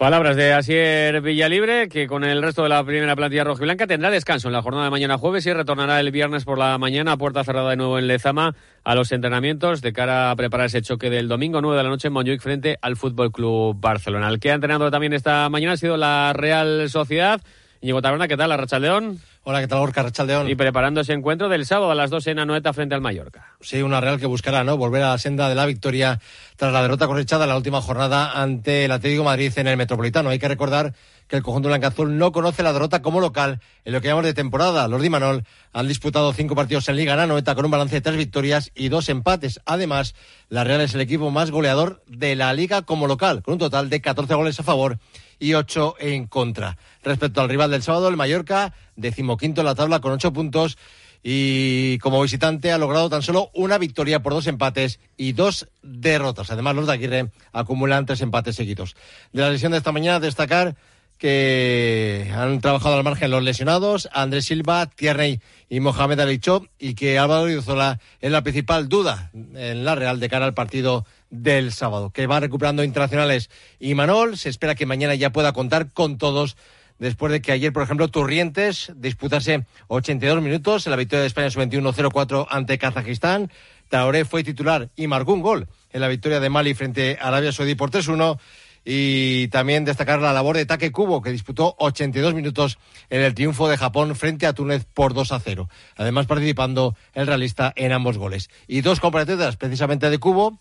Palabras 0.00 0.34
de 0.34 0.54
Asier 0.54 1.20
Villalibre, 1.20 1.90
que 1.90 2.06
con 2.06 2.24
el 2.24 2.40
resto 2.40 2.62
de 2.62 2.70
la 2.70 2.82
primera 2.82 3.14
plantilla 3.14 3.44
rojiblanca 3.44 3.86
tendrá 3.86 4.08
descanso 4.08 4.48
en 4.48 4.54
la 4.54 4.62
jornada 4.62 4.86
de 4.86 4.90
mañana 4.90 5.18
jueves 5.18 5.44
y 5.44 5.52
retornará 5.52 6.00
el 6.00 6.10
viernes 6.10 6.46
por 6.46 6.56
la 6.56 6.78
mañana 6.78 7.12
a 7.12 7.16
puerta 7.18 7.44
cerrada 7.44 7.68
de 7.68 7.76
nuevo 7.76 7.98
en 7.98 8.06
Lezama 8.06 8.54
a 8.82 8.94
los 8.94 9.12
entrenamientos 9.12 9.82
de 9.82 9.92
cara 9.92 10.30
a 10.30 10.36
preparar 10.36 10.68
ese 10.68 10.80
choque 10.80 11.10
del 11.10 11.28
domingo 11.28 11.60
9 11.60 11.76
de 11.76 11.82
la 11.82 11.90
noche 11.90 12.08
en 12.08 12.14
Montjuic 12.14 12.40
frente 12.40 12.78
al 12.80 12.96
Fútbol 12.96 13.30
Club 13.30 13.76
Barcelona. 13.78 14.30
El 14.30 14.40
que 14.40 14.50
ha 14.50 14.54
entrenado 14.54 14.90
también 14.90 15.12
esta 15.12 15.46
mañana 15.50 15.74
ha 15.74 15.76
sido 15.76 15.98
la 15.98 16.32
Real 16.32 16.88
Sociedad. 16.88 17.42
Íñigo 17.82 18.00
Taberna, 18.00 18.26
¿qué 18.26 18.38
tal? 18.38 18.48
La 18.48 18.78
León. 18.78 19.20
Hola, 19.42 19.60
¿qué 19.60 19.68
tal, 19.68 19.78
Gorka 19.78 20.02
Rachaldeón? 20.02 20.50
Y 20.50 20.54
preparando 20.54 21.00
ese 21.00 21.14
encuentro 21.14 21.48
del 21.48 21.64
sábado 21.64 21.90
a 21.90 21.94
las 21.94 22.10
2 22.10 22.26
en 22.26 22.40
Anoeta 22.40 22.74
frente 22.74 22.94
al 22.94 23.00
Mallorca. 23.00 23.54
Sí, 23.62 23.80
una 23.80 23.98
Real 23.98 24.20
que 24.20 24.26
buscará, 24.26 24.64
¿no? 24.64 24.76
Volver 24.76 25.02
a 25.02 25.10
la 25.10 25.18
senda 25.18 25.48
de 25.48 25.54
la 25.54 25.64
victoria 25.64 26.20
tras 26.56 26.74
la 26.74 26.82
derrota 26.82 27.06
cosechada 27.06 27.44
en 27.44 27.50
la 27.50 27.56
última 27.56 27.80
jornada 27.80 28.32
ante 28.38 28.84
el 28.84 28.92
Atlético 28.92 29.24
Madrid 29.24 29.50
en 29.56 29.66
el 29.66 29.78
Metropolitano. 29.78 30.28
Hay 30.28 30.38
que 30.38 30.48
recordar 30.48 30.92
que 31.30 31.36
el 31.36 31.44
conjunto 31.44 31.68
blanca-azul 31.68 32.18
no 32.18 32.32
conoce 32.32 32.64
la 32.64 32.72
derrota 32.72 33.02
como 33.02 33.20
local 33.20 33.60
en 33.84 33.92
lo 33.92 34.00
que 34.00 34.08
llamamos 34.08 34.26
de 34.26 34.34
temporada. 34.34 34.88
Los 34.88 35.00
Dimanol 35.00 35.44
han 35.72 35.86
disputado 35.86 36.32
cinco 36.32 36.56
partidos 36.56 36.88
en 36.88 36.96
Liga 36.96 37.14
en 37.14 37.20
Anoeta 37.20 37.54
con 37.54 37.64
un 37.64 37.70
balance 37.70 37.94
de 37.94 38.00
tres 38.00 38.16
victorias 38.16 38.72
y 38.74 38.88
dos 38.88 39.08
empates. 39.08 39.60
Además, 39.64 40.16
la 40.48 40.64
Real 40.64 40.80
es 40.80 40.92
el 40.94 41.00
equipo 41.00 41.30
más 41.30 41.52
goleador 41.52 42.02
de 42.08 42.34
la 42.34 42.52
Liga 42.52 42.82
como 42.82 43.06
local, 43.06 43.44
con 43.44 43.52
un 43.52 43.58
total 43.58 43.88
de 43.88 44.00
14 44.00 44.34
goles 44.34 44.58
a 44.58 44.64
favor 44.64 44.98
y 45.38 45.54
ocho 45.54 45.94
en 46.00 46.26
contra. 46.26 46.76
Respecto 47.04 47.40
al 47.40 47.48
rival 47.48 47.70
del 47.70 47.84
sábado, 47.84 48.08
el 48.08 48.16
Mallorca, 48.16 48.74
decimoquinto 48.96 49.60
en 49.60 49.66
la 49.66 49.76
tabla 49.76 50.00
con 50.00 50.12
ocho 50.12 50.32
puntos 50.32 50.76
y 51.22 51.98
como 51.98 52.22
visitante 52.22 52.72
ha 52.72 52.78
logrado 52.78 53.10
tan 53.10 53.22
solo 53.22 53.50
una 53.54 53.78
victoria 53.78 54.20
por 54.20 54.32
dos 54.32 54.46
empates 54.46 55.00
y 55.16 55.32
dos 55.32 55.68
derrotas. 55.82 56.50
Además, 56.50 56.74
los 56.74 56.86
de 56.86 56.92
Aguirre 56.94 57.30
acumulan 57.52 58.06
tres 58.06 58.20
empates 58.22 58.56
seguidos. 58.56 58.96
De 59.32 59.42
la 59.42 59.50
lesión 59.50 59.72
de 59.72 59.78
esta 59.78 59.92
mañana, 59.92 60.18
destacar 60.18 60.76
que 61.20 62.32
han 62.34 62.62
trabajado 62.62 62.96
al 62.96 63.04
margen 63.04 63.30
los 63.30 63.42
lesionados, 63.42 64.08
Andrés 64.10 64.46
Silva, 64.46 64.86
Tierney 64.86 65.40
y 65.68 65.80
Mohamed 65.80 66.18
Alichó, 66.18 66.66
y 66.78 66.94
que 66.94 67.18
Álvaro 67.18 67.50
Izola 67.50 68.00
es 68.22 68.32
la 68.32 68.42
principal 68.42 68.88
duda 68.88 69.30
en 69.34 69.84
la 69.84 69.94
Real 69.94 70.18
de 70.18 70.30
cara 70.30 70.46
al 70.46 70.54
partido 70.54 71.04
del 71.28 71.72
sábado, 71.72 72.10
que 72.10 72.26
va 72.26 72.40
recuperando 72.40 72.82
internacionales 72.82 73.50
y 73.78 73.94
Manol. 73.94 74.38
Se 74.38 74.48
espera 74.48 74.74
que 74.74 74.86
mañana 74.86 75.14
ya 75.14 75.30
pueda 75.30 75.52
contar 75.52 75.92
con 75.92 76.16
todos 76.16 76.56
después 76.98 77.30
de 77.30 77.42
que 77.42 77.52
ayer, 77.52 77.70
por 77.70 77.82
ejemplo, 77.82 78.08
Turrientes 78.08 78.90
disputase 78.96 79.66
82 79.88 80.42
minutos 80.42 80.86
en 80.86 80.90
la 80.90 80.96
victoria 80.96 81.20
de 81.20 81.26
España 81.26 81.50
sub-21 81.50 81.92
0-4 81.92 82.46
ante 82.48 82.78
Kazajistán. 82.78 83.52
Traoré 83.90 84.24
fue 84.24 84.42
titular 84.42 84.88
y 84.96 85.06
marcó 85.06 85.34
un 85.34 85.42
gol 85.42 85.68
en 85.90 86.00
la 86.00 86.08
victoria 86.08 86.40
de 86.40 86.48
Mali 86.48 86.72
frente 86.72 87.18
a 87.20 87.28
Arabia 87.28 87.52
Saudí 87.52 87.74
por 87.74 87.90
3-1. 87.90 88.38
Y 88.84 89.48
también 89.48 89.84
destacar 89.84 90.20
la 90.20 90.32
labor 90.32 90.56
de 90.56 90.66
Take 90.66 90.90
Kubo, 90.90 91.20
que 91.20 91.30
disputó 91.30 91.74
82 91.78 92.34
minutos 92.34 92.78
en 93.10 93.20
el 93.20 93.34
triunfo 93.34 93.68
de 93.68 93.76
Japón 93.76 94.16
frente 94.16 94.46
a 94.46 94.52
Túnez 94.52 94.86
por 94.92 95.14
2 95.14 95.32
0. 95.42 95.68
Además, 95.96 96.26
participando 96.26 96.96
el 97.12 97.26
realista 97.26 97.72
en 97.76 97.92
ambos 97.92 98.16
goles. 98.16 98.48
Y 98.66 98.80
dos 98.80 99.00
compatriotas 99.00 99.56
precisamente 99.56 100.08
de 100.08 100.18
Cubo, 100.18 100.60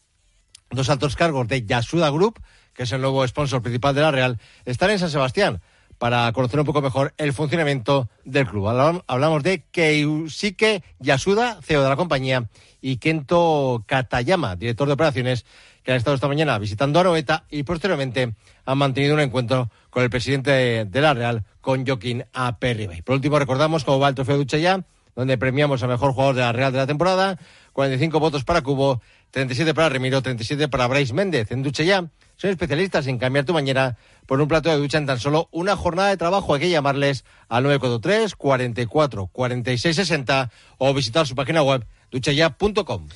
dos 0.70 0.90
altos 0.90 1.16
cargos 1.16 1.48
de 1.48 1.66
Yasuda 1.66 2.10
Group, 2.10 2.40
que 2.74 2.84
es 2.84 2.92
el 2.92 3.02
nuevo 3.02 3.26
sponsor 3.28 3.62
principal 3.62 3.96
de 3.96 4.02
la 4.02 4.12
Real, 4.12 4.40
están 4.66 4.92
en 4.92 5.00
San 5.00 5.10
Sebastián 5.10 5.62
para 6.00 6.32
conocer 6.32 6.60
un 6.60 6.66
poco 6.66 6.82
mejor 6.82 7.14
el 7.18 7.34
funcionamiento 7.34 8.10
del 8.26 8.48
club. 8.48 8.68
Hablamos 9.06 9.44
de 9.44 9.66
Keisuke 9.70 10.82
Yasuda, 11.00 11.60
CEO 11.62 11.84
de 11.84 11.90
la 11.90 11.96
compañía, 11.96 12.50
y 12.82 12.98
Kento 12.98 13.84
Katayama, 13.86 14.56
director 14.56 14.88
de 14.88 14.94
operaciones, 14.94 15.46
que 15.84 15.92
han 15.92 15.98
estado 15.98 16.16
esta 16.16 16.28
mañana 16.28 16.58
visitando 16.58 17.00
Aroeta 17.00 17.46
y 17.50 17.64
posteriormente 17.64 18.34
han 18.66 18.78
mantenido 18.78 19.14
un 19.14 19.20
encuentro 19.20 19.70
con 19.90 20.04
el 20.04 20.10
presidente 20.10 20.86
de 20.86 21.02
la 21.02 21.14
Real, 21.14 21.44
con 21.62 21.86
Joaquín 21.86 22.26
Aperribay. 22.34 23.02
Por 23.02 23.16
último, 23.16 23.38
recordamos 23.38 23.84
cómo 23.84 24.00
va 24.00 24.10
el 24.10 24.16
trofeo 24.16 24.38
de 24.38 24.62
ya, 24.62 24.86
donde 25.16 25.38
premiamos 25.38 25.84
al 25.84 25.90
mejor 25.90 26.14
jugador 26.14 26.36
de 26.36 26.42
la 26.42 26.52
Real 26.52 26.72
de 26.72 26.78
la 26.80 26.88
temporada, 26.88 27.38
45 27.74 28.20
votos 28.20 28.44
para 28.44 28.62
Cubo, 28.62 29.02
37 29.32 29.74
para 29.74 29.90
Remiro, 29.90 30.22
37 30.22 30.68
para 30.68 30.88
Bryce 30.88 31.14
Méndez. 31.14 31.52
En 31.52 31.64
Ducha 31.64 31.84
Ya 31.84 32.10
son 32.36 32.50
especialistas 32.50 33.06
en 33.08 33.18
cambiar 33.18 33.46
tu 33.46 33.54
mañana 33.54 33.98
por 34.26 34.40
un 34.40 34.48
plato 34.48 34.70
de 34.70 34.78
ducha 34.78 34.98
en 34.98 35.06
tan 35.06 35.20
solo 35.20 35.50
una 35.52 35.76
jornada 35.76 36.10
de 36.10 36.18
trabajo. 36.18 36.54
Hay 36.54 36.62
que 36.62 36.70
llamarles 36.70 37.26
al 37.50 37.64
943 37.64 38.36
44 38.36 39.28
46 39.28 39.96
60 39.96 40.52
o 40.78 40.94
visitar 40.94 41.28
su 41.28 41.36
página 41.36 41.62
web 41.64 41.86
duchaya.com. 42.12 43.08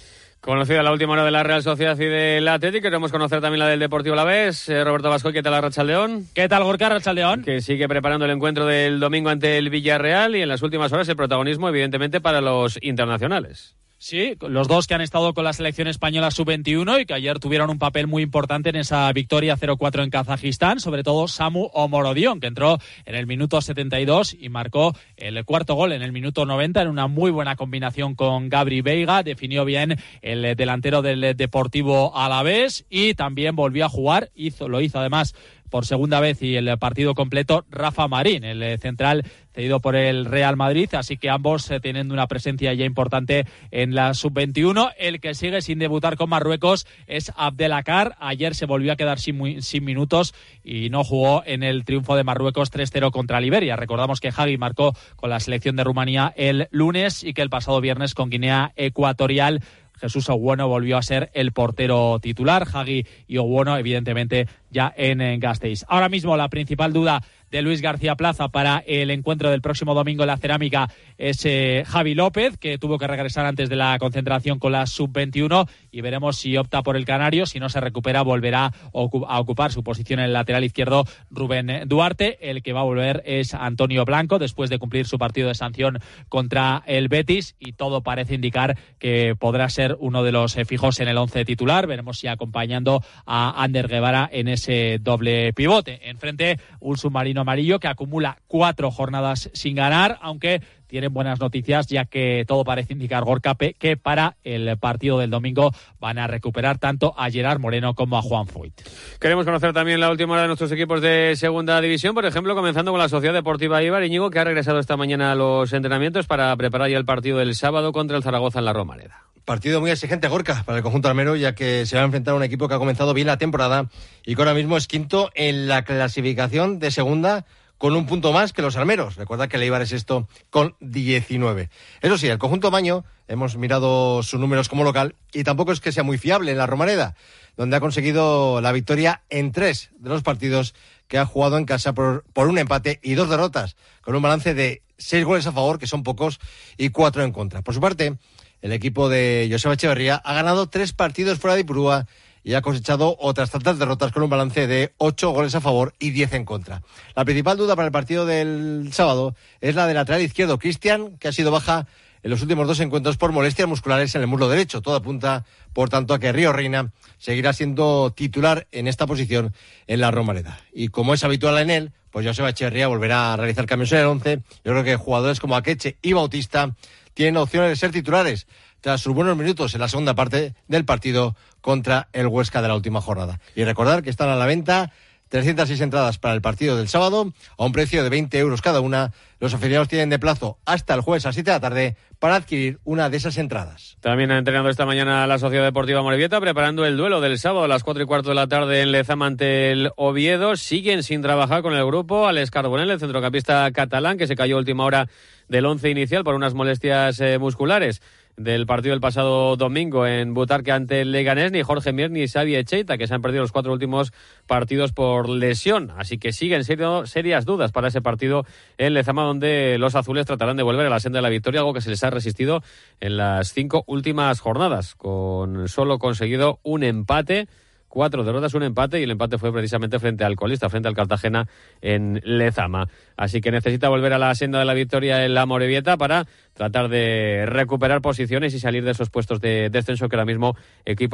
Conocida 0.44 0.84
la 0.84 0.92
última 0.92 1.14
hora 1.14 1.24
de 1.24 1.32
la 1.32 1.42
Real 1.42 1.64
Sociedad 1.64 1.98
y 1.98 2.04
del 2.04 2.46
Atlético, 2.50 2.84
queremos 2.84 3.14
conocer 3.14 3.40
también 3.40 3.60
la 3.60 3.68
del 3.68 3.80
Deportivo 3.80 4.14
La 4.14 4.26
Vez. 4.26 4.68
Eh, 4.68 4.84
Roberto 4.84 5.10
Vasco, 5.10 5.32
¿qué 5.32 5.42
tal 5.42 5.62
Racha 5.62 5.86
León? 5.86 6.28
¿Qué 6.34 6.50
tal 6.50 6.66
Gorka 6.66 7.00
León? 7.14 7.44
Que 7.44 7.62
sigue 7.62 7.88
preparando 7.88 8.26
el 8.26 8.32
encuentro 8.32 8.66
del 8.66 9.00
domingo 9.00 9.30
ante 9.30 9.58
el 9.58 9.70
Villarreal 9.70 10.36
y 10.36 10.42
en 10.42 10.50
las 10.50 10.62
últimas 10.62 10.92
horas 10.92 11.08
el 11.08 11.16
protagonismo, 11.16 11.70
evidentemente, 11.70 12.20
para 12.20 12.42
los 12.42 12.78
internacionales. 12.82 13.78
Sí, 14.04 14.36
los 14.42 14.68
dos 14.68 14.86
que 14.86 14.96
han 14.96 15.00
estado 15.00 15.34
con 15.34 15.46
la 15.46 15.54
selección 15.54 15.88
española 15.88 16.30
sub-21 16.30 17.00
y 17.00 17.06
que 17.06 17.14
ayer 17.14 17.40
tuvieron 17.40 17.70
un 17.70 17.80
papel 17.80 18.06
muy 18.06 18.22
importante 18.22 18.68
en 18.68 18.76
esa 18.76 19.10
victoria 19.14 19.56
0-4 19.56 20.04
en 20.04 20.10
Kazajistán, 20.10 20.82
sobre 20.82 21.04
todo 21.04 21.30
Samu 21.30 21.70
Omorodion, 21.72 22.42
que 22.42 22.48
entró 22.48 22.80
en 23.06 23.16
el 23.16 23.28
minuto 23.28 23.62
72 23.62 24.36
y 24.38 24.50
marcó 24.50 24.94
el 25.16 25.46
cuarto 25.46 25.76
gol 25.76 25.94
en 25.94 26.02
el 26.02 26.12
minuto 26.12 26.46
90 26.46 26.82
en 26.82 26.90
una 26.90 27.08
muy 27.08 27.32
buena 27.32 27.56
combinación 27.56 28.14
con 28.14 28.50
Gabri 28.50 28.82
Veiga, 28.82 29.24
definió 29.24 29.64
bien 29.64 29.96
el 30.22 30.58
delantero 30.58 31.02
del 31.02 31.38
Deportivo 31.38 32.14
Alavés 32.14 32.86
y 32.90 33.14
también 33.14 33.56
volvió 33.56 33.86
a 33.86 33.90
jugar, 33.90 34.32
hizo, 34.36 34.68
lo 34.68 34.82
hizo 34.82 35.00
además 35.00 35.34
por 35.74 35.88
segunda 35.88 36.20
vez 36.20 36.40
y 36.44 36.56
el 36.56 36.78
partido 36.78 37.16
completo 37.16 37.66
Rafa 37.72 38.08
Marín, 38.08 38.44
el 38.44 38.62
eh, 38.62 38.78
central 38.78 39.24
cedido 39.56 39.80
por 39.80 39.96
el 39.96 40.26
Real 40.26 40.56
Madrid, 40.56 40.88
así 40.94 41.18
que 41.18 41.32
ambos 41.32 41.70
eh, 41.72 41.80
tienen 41.80 42.12
una 42.12 42.28
presencia 42.28 42.76
ya 42.76 42.86
importante 42.86 43.48
en 43.72 43.96
la 43.96 44.14
sub-21. 44.14 44.94
El 45.00 45.20
que 45.20 45.34
sigue 45.34 45.64
sin 45.64 45.80
debutar 45.80 46.16
con 46.16 46.30
Marruecos 46.30 46.86
es 47.08 47.32
Abdelakar. 47.36 48.16
Ayer 48.20 48.54
se 48.54 48.68
volvió 48.68 48.92
a 48.92 48.96
quedar 48.96 49.18
sin, 49.20 49.64
sin 49.64 49.84
minutos 49.84 50.36
y 50.64 50.92
no 50.92 51.04
jugó 51.04 51.42
en 51.44 51.64
el 51.64 51.86
triunfo 51.86 52.16
de 52.16 52.24
Marruecos 52.24 52.72
3-0 52.72 53.10
contra 53.10 53.42
Liberia. 53.42 53.76
Recordamos 53.76 54.20
que 54.20 54.30
Hagi 54.30 54.60
marcó 54.60 54.96
con 55.16 55.32
la 55.32 55.40
selección 55.40 55.76
de 55.76 55.84
Rumanía 55.84 56.34
el 56.36 56.68
lunes 56.70 57.24
y 57.24 57.34
que 57.34 57.42
el 57.42 57.50
pasado 57.50 57.82
viernes 57.82 58.14
con 58.14 58.30
Guinea 58.30 58.74
Ecuatorial 58.76 59.64
Jesús 60.04 60.28
Oguono 60.28 60.68
volvió 60.68 60.98
a 60.98 61.02
ser 61.02 61.32
el 61.34 61.54
portero 61.54 62.20
titular. 62.20 62.68
Hagi 62.74 63.06
y 63.26 63.38
Oguono, 63.38 63.78
evidentemente, 63.78 64.50
ya 64.70 64.94
en, 64.98 65.22
en 65.22 65.40
Gasteiz. 65.40 65.86
Ahora 65.88 66.10
mismo 66.10 66.36
la 66.36 66.50
principal 66.50 66.92
duda 66.92 67.24
de 67.54 67.62
Luis 67.62 67.82
García 67.82 68.16
Plaza 68.16 68.50
para 68.50 68.84
el 68.88 69.12
encuentro 69.12 69.52
del 69.52 69.62
próximo 69.62 69.94
domingo 69.94 70.24
en 70.24 70.28
la 70.28 70.38
cerámica 70.38 70.90
es 71.20 71.46
eh, 71.46 71.84
Javi 71.86 72.16
López, 72.16 72.58
que 72.58 72.80
tuvo 72.80 72.98
que 72.98 73.06
regresar 73.06 73.46
antes 73.46 73.70
de 73.70 73.76
la 73.76 73.96
concentración 74.00 74.58
con 74.58 74.72
la 74.72 74.88
sub-21 74.88 75.70
y 75.92 76.02
veremos 76.02 76.38
si 76.38 76.58
opta 76.58 76.82
por 76.82 76.98
el 76.98 77.06
Canario. 77.06 77.46
Si 77.46 77.60
no 77.60 77.70
se 77.70 77.80
recupera, 77.80 78.24
volverá 78.24 78.74
a 78.92 79.40
ocupar 79.40 79.72
su 79.72 79.84
posición 79.84 80.20
en 80.20 80.26
el 80.26 80.34
lateral 80.34 80.64
izquierdo 80.64 81.06
Rubén 81.30 81.88
Duarte. 81.88 82.40
El 82.42 82.64
que 82.64 82.74
va 82.74 82.80
a 82.80 82.86
volver 82.86 83.22
es 83.24 83.54
Antonio 83.54 84.04
Blanco 84.04 84.40
después 84.40 84.72
de 84.72 84.80
cumplir 84.80 85.06
su 85.06 85.20
partido 85.20 85.50
de 85.50 85.54
sanción 85.54 86.00
contra 86.30 86.82
el 86.88 87.08
Betis 87.08 87.56
y 87.60 87.74
todo 87.74 88.02
parece 88.02 88.34
indicar 88.34 88.80
que 88.98 89.36
podrá 89.40 89.70
ser 89.70 89.96
uno 90.00 90.24
de 90.24 90.32
los 90.32 90.58
eh, 90.58 90.66
fijos 90.66 91.00
en 91.00 91.08
el 91.08 91.20
once 91.20 91.46
titular. 91.46 91.86
Veremos 91.86 92.18
si 92.18 92.26
acompañando 92.26 93.04
a 93.28 93.62
Ander 93.64 93.88
Guevara 93.88 94.28
en 94.34 94.48
ese 94.48 94.98
doble 95.00 95.54
pivote. 95.54 96.10
Enfrente, 96.10 96.58
un 96.80 96.98
submarino 96.98 97.43
amarillo 97.44 97.80
que 97.80 97.88
acumula 97.88 98.40
cuatro 98.48 98.92
jornadas 98.92 99.50
sin 99.54 99.76
ganar, 99.76 100.18
aunque 100.22 100.62
tienen 100.88 101.14
buenas 101.14 101.40
noticias 101.40 101.88
ya 101.88 102.06
que 102.06 102.44
todo 102.48 102.64
parece 102.64 102.94
indicar 102.94 103.24
Gorka 103.24 103.56
que 103.56 103.98
para 103.98 104.38
el 104.44 104.78
partido 104.78 105.18
del 105.18 105.30
domingo 105.30 105.72
van 106.00 106.20
a 106.20 106.28
recuperar 106.28 106.78
tanto 106.78 107.16
a 107.18 107.30
Gerard 107.32 107.60
Moreno 107.60 107.96
como 107.96 108.18
a 108.18 108.22
Juan 108.22 108.48
Foyt. 108.48 108.82
Queremos 109.20 109.46
conocer 109.46 109.74
también 109.74 110.00
la 110.00 110.12
última 110.12 110.34
hora 110.34 110.44
de 110.44 110.48
nuestros 110.50 110.72
equipos 110.72 111.02
de 111.02 111.36
segunda 111.36 111.82
división, 111.82 112.14
por 112.14 112.26
ejemplo, 112.26 112.56
comenzando 112.56 112.92
con 112.92 113.00
la 113.00 113.10
Sociedad 113.10 113.34
Deportiva 113.34 113.82
Ibar 113.82 114.04
Iñigo, 114.04 114.30
que 114.30 114.40
ha 114.40 114.44
regresado 114.44 114.80
esta 114.80 114.98
mañana 114.98 115.32
a 115.32 115.36
los 115.36 115.74
entrenamientos 115.74 116.28
para 116.28 116.56
preparar 116.58 116.90
ya 116.90 116.98
el 116.98 117.06
partido 117.06 117.40
del 117.40 117.56
sábado 117.56 117.92
contra 117.92 118.18
el 118.18 118.24
Zaragoza 118.24 118.60
en 118.60 118.66
la 118.66 118.74
Romareda. 118.74 119.33
Partido 119.46 119.82
muy 119.82 119.92
exigente, 119.92 120.30
Gorka, 120.30 120.64
para 120.66 120.78
el 120.78 120.84
conjunto 120.84 121.10
armero, 121.10 121.36
ya 121.36 121.54
que 121.54 121.86
se 121.86 121.98
va 121.98 122.04
a 122.04 122.06
enfrentar 122.06 122.34
a 122.34 122.38
un 122.38 122.44
equipo 122.44 122.70
que 122.70 122.76
ha 122.76 122.80
comenzado 122.80 123.14
bien 123.14 123.28
la 123.28 123.38
temporada 123.38 123.90
y 124.26 124.36
que 124.36 124.42
ahora 124.42 124.54
mismo 124.54 124.78
es 124.78 124.88
quinto 124.88 125.32
en 125.36 125.68
la 125.68 125.84
clasificación 125.84 126.80
de 126.80 126.92
segunda 126.92 127.46
con 127.78 127.94
un 127.94 128.06
punto 128.06 128.32
más 128.32 128.54
que 128.54 128.62
los 128.62 128.78
armeros. 128.78 129.18
Recuerda 129.18 129.50
que 129.50 129.58
el 129.58 129.64
Eibar 129.64 129.82
es 129.82 129.92
esto 129.92 130.30
con 130.50 130.78
19. 130.80 131.70
Eso 132.02 132.18
sí, 132.18 132.28
el 132.28 132.38
conjunto 132.38 132.72
Maño, 132.72 133.04
hemos 133.28 133.58
mirado 133.58 134.24
sus 134.24 134.40
números 134.40 134.70
como 134.70 134.86
local 134.86 135.16
y 135.34 135.44
tampoco 135.44 135.74
es 135.74 135.82
que 135.82 135.92
sea 135.92 136.04
muy 136.04 136.18
fiable 136.18 136.52
en 136.52 136.58
la 136.58 136.66
Romareda, 136.66 137.16
donde 137.58 137.76
ha 137.76 137.82
conseguido 137.82 138.62
la 138.62 138.72
victoria 138.72 139.24
en 139.30 139.52
tres 139.52 139.90
de 140.00 140.08
los 140.08 140.24
partidos 140.24 140.74
que 141.10 141.18
ha 141.18 141.26
jugado 141.26 141.58
en 141.58 141.66
casa 141.66 141.92
por 141.92 142.24
un 142.38 142.58
empate 142.58 143.02
y 143.04 143.16
dos 143.16 143.30
derrotas, 143.30 143.76
con 144.02 144.16
un 144.16 144.22
balance 144.22 144.54
de 144.54 144.84
seis 144.98 145.26
goles 145.26 145.46
a 145.48 145.52
favor, 145.52 145.80
que 145.80 145.88
son 145.88 146.04
pocos, 146.04 146.40
y 146.78 146.90
cuatro 146.90 147.24
en 147.24 147.32
contra. 147.32 147.62
Por 147.62 147.74
su 147.74 147.82
parte, 147.82 148.18
el 148.64 148.72
equipo 148.72 149.10
de 149.10 149.50
Joseba 149.52 149.74
Echeverría 149.74 150.16
ha 150.16 150.34
ganado 150.34 150.68
tres 150.68 150.94
partidos 150.94 151.38
fuera 151.38 151.54
de 151.54 151.62
Ipurúa 151.62 152.08
y 152.46 152.54
ha 152.54 152.62
cosechado 152.62 153.18
otras 153.20 153.52
tantas 153.52 153.78
derrotas 153.78 154.14
con 154.14 154.24
un 154.24 154.30
balance 154.30 154.68
de 154.68 154.94
ocho 154.98 155.32
goles 155.32 155.54
a 155.54 155.62
favor 155.62 155.94
y 156.00 156.12
diez 156.12 156.32
en 156.34 156.46
contra. 156.46 156.82
La 157.14 157.26
principal 157.26 157.58
duda 157.58 157.76
para 157.76 157.88
el 157.88 157.92
partido 157.92 158.26
del 158.26 158.90
sábado 158.94 159.36
es 159.60 159.76
la 159.76 159.86
del 159.86 159.96
lateral 159.96 160.22
izquierdo 160.22 160.60
Cristian, 160.60 161.18
que 161.18 161.28
ha 161.28 161.34
sido 161.34 161.52
baja 161.52 161.88
en 162.24 162.32
los 162.32 162.42
últimos 162.42 162.66
dos 162.66 162.80
encuentros 162.80 163.18
por 163.18 163.34
molestias 163.34 163.68
musculares 163.68 164.16
en 164.16 164.22
el 164.22 164.28
muslo 164.28 164.48
derecho. 164.48 164.82
Todo 164.82 164.96
apunta, 164.96 165.44
por 165.74 165.90
tanto, 165.90 166.14
a 166.14 166.20
que 166.20 166.32
Río 166.32 166.54
Reina 166.54 166.94
seguirá 167.18 167.52
siendo 167.52 168.14
titular 168.16 168.68
en 168.72 168.88
esta 168.88 169.06
posición 169.06 169.54
en 169.88 170.00
la 170.00 170.10
Romareda. 170.10 170.58
Y 170.74 170.88
como 170.88 171.14
es 171.14 171.26
habitual 171.26 171.58
en 171.58 171.70
él, 171.70 171.92
pues 172.12 172.26
Joseba 172.26 172.52
Echeverría 172.52 172.88
volverá 172.88 173.34
a 173.34 173.38
realizar 173.38 173.66
cambios 173.66 173.92
en 173.92 174.00
el 174.00 174.06
once. 174.06 174.42
Yo 174.64 174.72
creo 174.72 174.84
que 174.86 174.96
jugadores 174.96 175.42
como 175.42 175.58
Akeche 175.58 175.98
y 176.02 176.14
Bautista 176.14 176.76
tienen 177.14 177.38
opciones 177.38 177.70
de 177.70 177.76
ser 177.76 177.92
titulares 177.92 178.48
tras 178.82 179.02
sus 179.02 179.14
buenos 179.14 179.38
minutos 179.38 179.74
en 179.74 179.82
la 179.82 179.88
segunda 179.88 180.14
parte 180.14 180.56
del 180.68 180.86
partido 180.86 181.36
contra 181.62 182.10
el 182.12 182.28
Huesca 182.28 182.62
de 182.62 182.68
la 182.68 182.76
última 182.76 183.02
jornada. 183.02 183.40
Y 183.56 183.64
recordar 183.64 184.04
que 184.04 184.10
están 184.10 184.30
a 184.30 184.36
la 184.36 184.46
venta 184.46 184.92
306 185.34 185.82
entradas 185.82 186.20
para 186.20 186.36
el 186.36 186.44
partido 186.44 186.78
del 186.78 186.88
sábado 186.88 187.34
a 187.58 187.66
un 187.66 187.72
precio 187.72 188.04
de 188.04 188.10
20 188.10 188.38
euros 188.38 188.62
cada 188.62 188.82
una. 188.82 189.14
Los 189.40 189.56
afiliados 189.56 189.88
tienen 189.88 190.12
de 190.12 190.20
plazo 190.20 190.60
hasta 190.64 190.94
el 190.94 191.02
jueves 191.02 191.26
a 191.26 191.30
las 191.30 191.36
7 191.36 191.50
de 191.50 191.56
la 191.56 191.60
tarde 191.60 191.98
para 192.20 192.36
adquirir 192.36 192.78
una 192.84 193.10
de 193.10 193.18
esas 193.18 193.40
entradas. 193.40 193.98
También 194.00 194.30
ha 194.30 194.38
entrenado 194.38 194.70
esta 194.70 194.86
mañana 194.86 195.26
la 195.26 195.40
Sociedad 195.40 195.64
Deportiva 195.64 196.04
Morevieta 196.04 196.40
preparando 196.40 196.86
el 196.86 196.98
duelo 196.98 197.20
del 197.20 197.40
sábado 197.40 197.66
a 197.66 197.68
las 197.68 197.84
4 197.84 198.04
y 198.04 198.06
cuarto 198.06 198.30
de 198.30 198.36
la 198.36 198.46
tarde 198.46 198.84
en 198.84 198.92
Lezama 198.92 199.26
ante 199.26 199.72
el 199.72 199.90
Oviedo. 199.96 200.56
Siguen 200.56 201.02
sin 201.02 201.24
trabajar 201.24 201.64
con 201.64 201.74
el 201.74 201.84
grupo 201.84 202.28
Alex 202.28 202.52
Carbonell, 202.52 202.92
el 202.92 203.00
centrocampista 203.00 203.72
catalán 203.72 204.20
que 204.20 204.28
se 204.28 204.36
cayó 204.36 204.60
última 204.60 204.86
hora 204.86 205.10
del 205.48 205.66
once 205.66 205.90
inicial 205.90 206.24
por 206.24 206.36
unas 206.36 206.54
molestias 206.54 207.20
eh, 207.20 207.40
musculares 207.40 208.04
del 208.38 208.66
partido 208.66 208.94
del 208.94 209.02
pasado 209.02 209.56
domingo 209.56 210.08
en 210.08 210.34
Butarque 210.34 210.72
ante 210.72 211.02
el 211.02 211.12
Leganés, 211.12 211.52
ni 211.52 211.62
Jorge 211.62 211.94
Mier 211.94 212.12
ni 212.12 212.28
Xavi 212.28 212.56
Echeita, 212.56 212.98
que 212.98 213.08
se 213.08 213.14
han 213.14 213.22
perdido 213.22 213.44
los 213.44 213.52
cuatro 213.52 213.72
últimos 213.72 214.12
partidos 214.48 214.92
por 214.92 215.30
lesión. 215.30 215.92
Así 215.98 216.18
que 216.18 216.32
siguen 216.32 216.64
serio, 216.64 217.06
serias 217.06 217.46
dudas 217.46 217.72
para 217.72 217.90
ese 217.90 218.02
partido 218.02 218.46
en 218.78 218.94
Lezama, 218.94 219.24
donde 219.24 219.78
los 219.78 219.96
azules 219.96 220.26
tratarán 220.26 220.58
de 220.58 220.64
volver 220.64 220.88
a 220.88 220.90
la 220.90 221.00
senda 221.00 221.20
de 221.20 221.24
la 221.24 221.30
victoria, 221.30 221.62
algo 221.62 221.74
que 221.74 221.82
se 221.82 221.90
les 221.90 222.04
ha 222.04 222.10
resistido 222.10 222.64
en 223.00 223.18
las 223.18 223.54
cinco 223.54 223.84
últimas 223.88 224.40
jornadas, 224.40 224.96
con 224.96 225.68
solo 225.68 226.00
conseguido 226.00 226.60
un 226.64 226.84
empate 226.84 227.48
cuatro 227.94 228.24
derrotas, 228.24 228.56
un 228.56 228.64
empate 228.64 229.00
y 229.00 229.04
el 229.04 229.12
empate 229.12 229.38
fue 229.38 229.54
precisamente 229.54 230.00
frente 230.00 230.24
al 230.24 230.36
colista, 230.36 230.68
frente 230.68 230.88
al 230.88 230.96
Cartagena 230.96 231.48
en 231.80 232.20
Lezama. 232.24 232.88
Así 233.16 233.40
que 233.40 233.52
necesita 233.52 233.88
volver 233.88 234.14
a 234.14 234.18
la 234.18 234.34
senda 234.34 234.58
de 234.58 234.66
la 234.66 234.74
victoria 234.74 235.24
en 235.24 235.36
la 235.36 235.46
Morevieta 235.46 235.96
para 235.96 236.26
tratar 236.54 236.90
de 236.90 237.46
recuperar 237.48 238.02
posiciones 238.02 238.54
y 238.54 238.60
salir 238.60 238.84
de 238.84 238.92
esos 238.92 239.10
puestos 239.10 239.42
de 239.42 239.70
descenso 239.70 240.10
que 240.10 240.16
ahora 240.16 240.26
mismo 240.26 240.56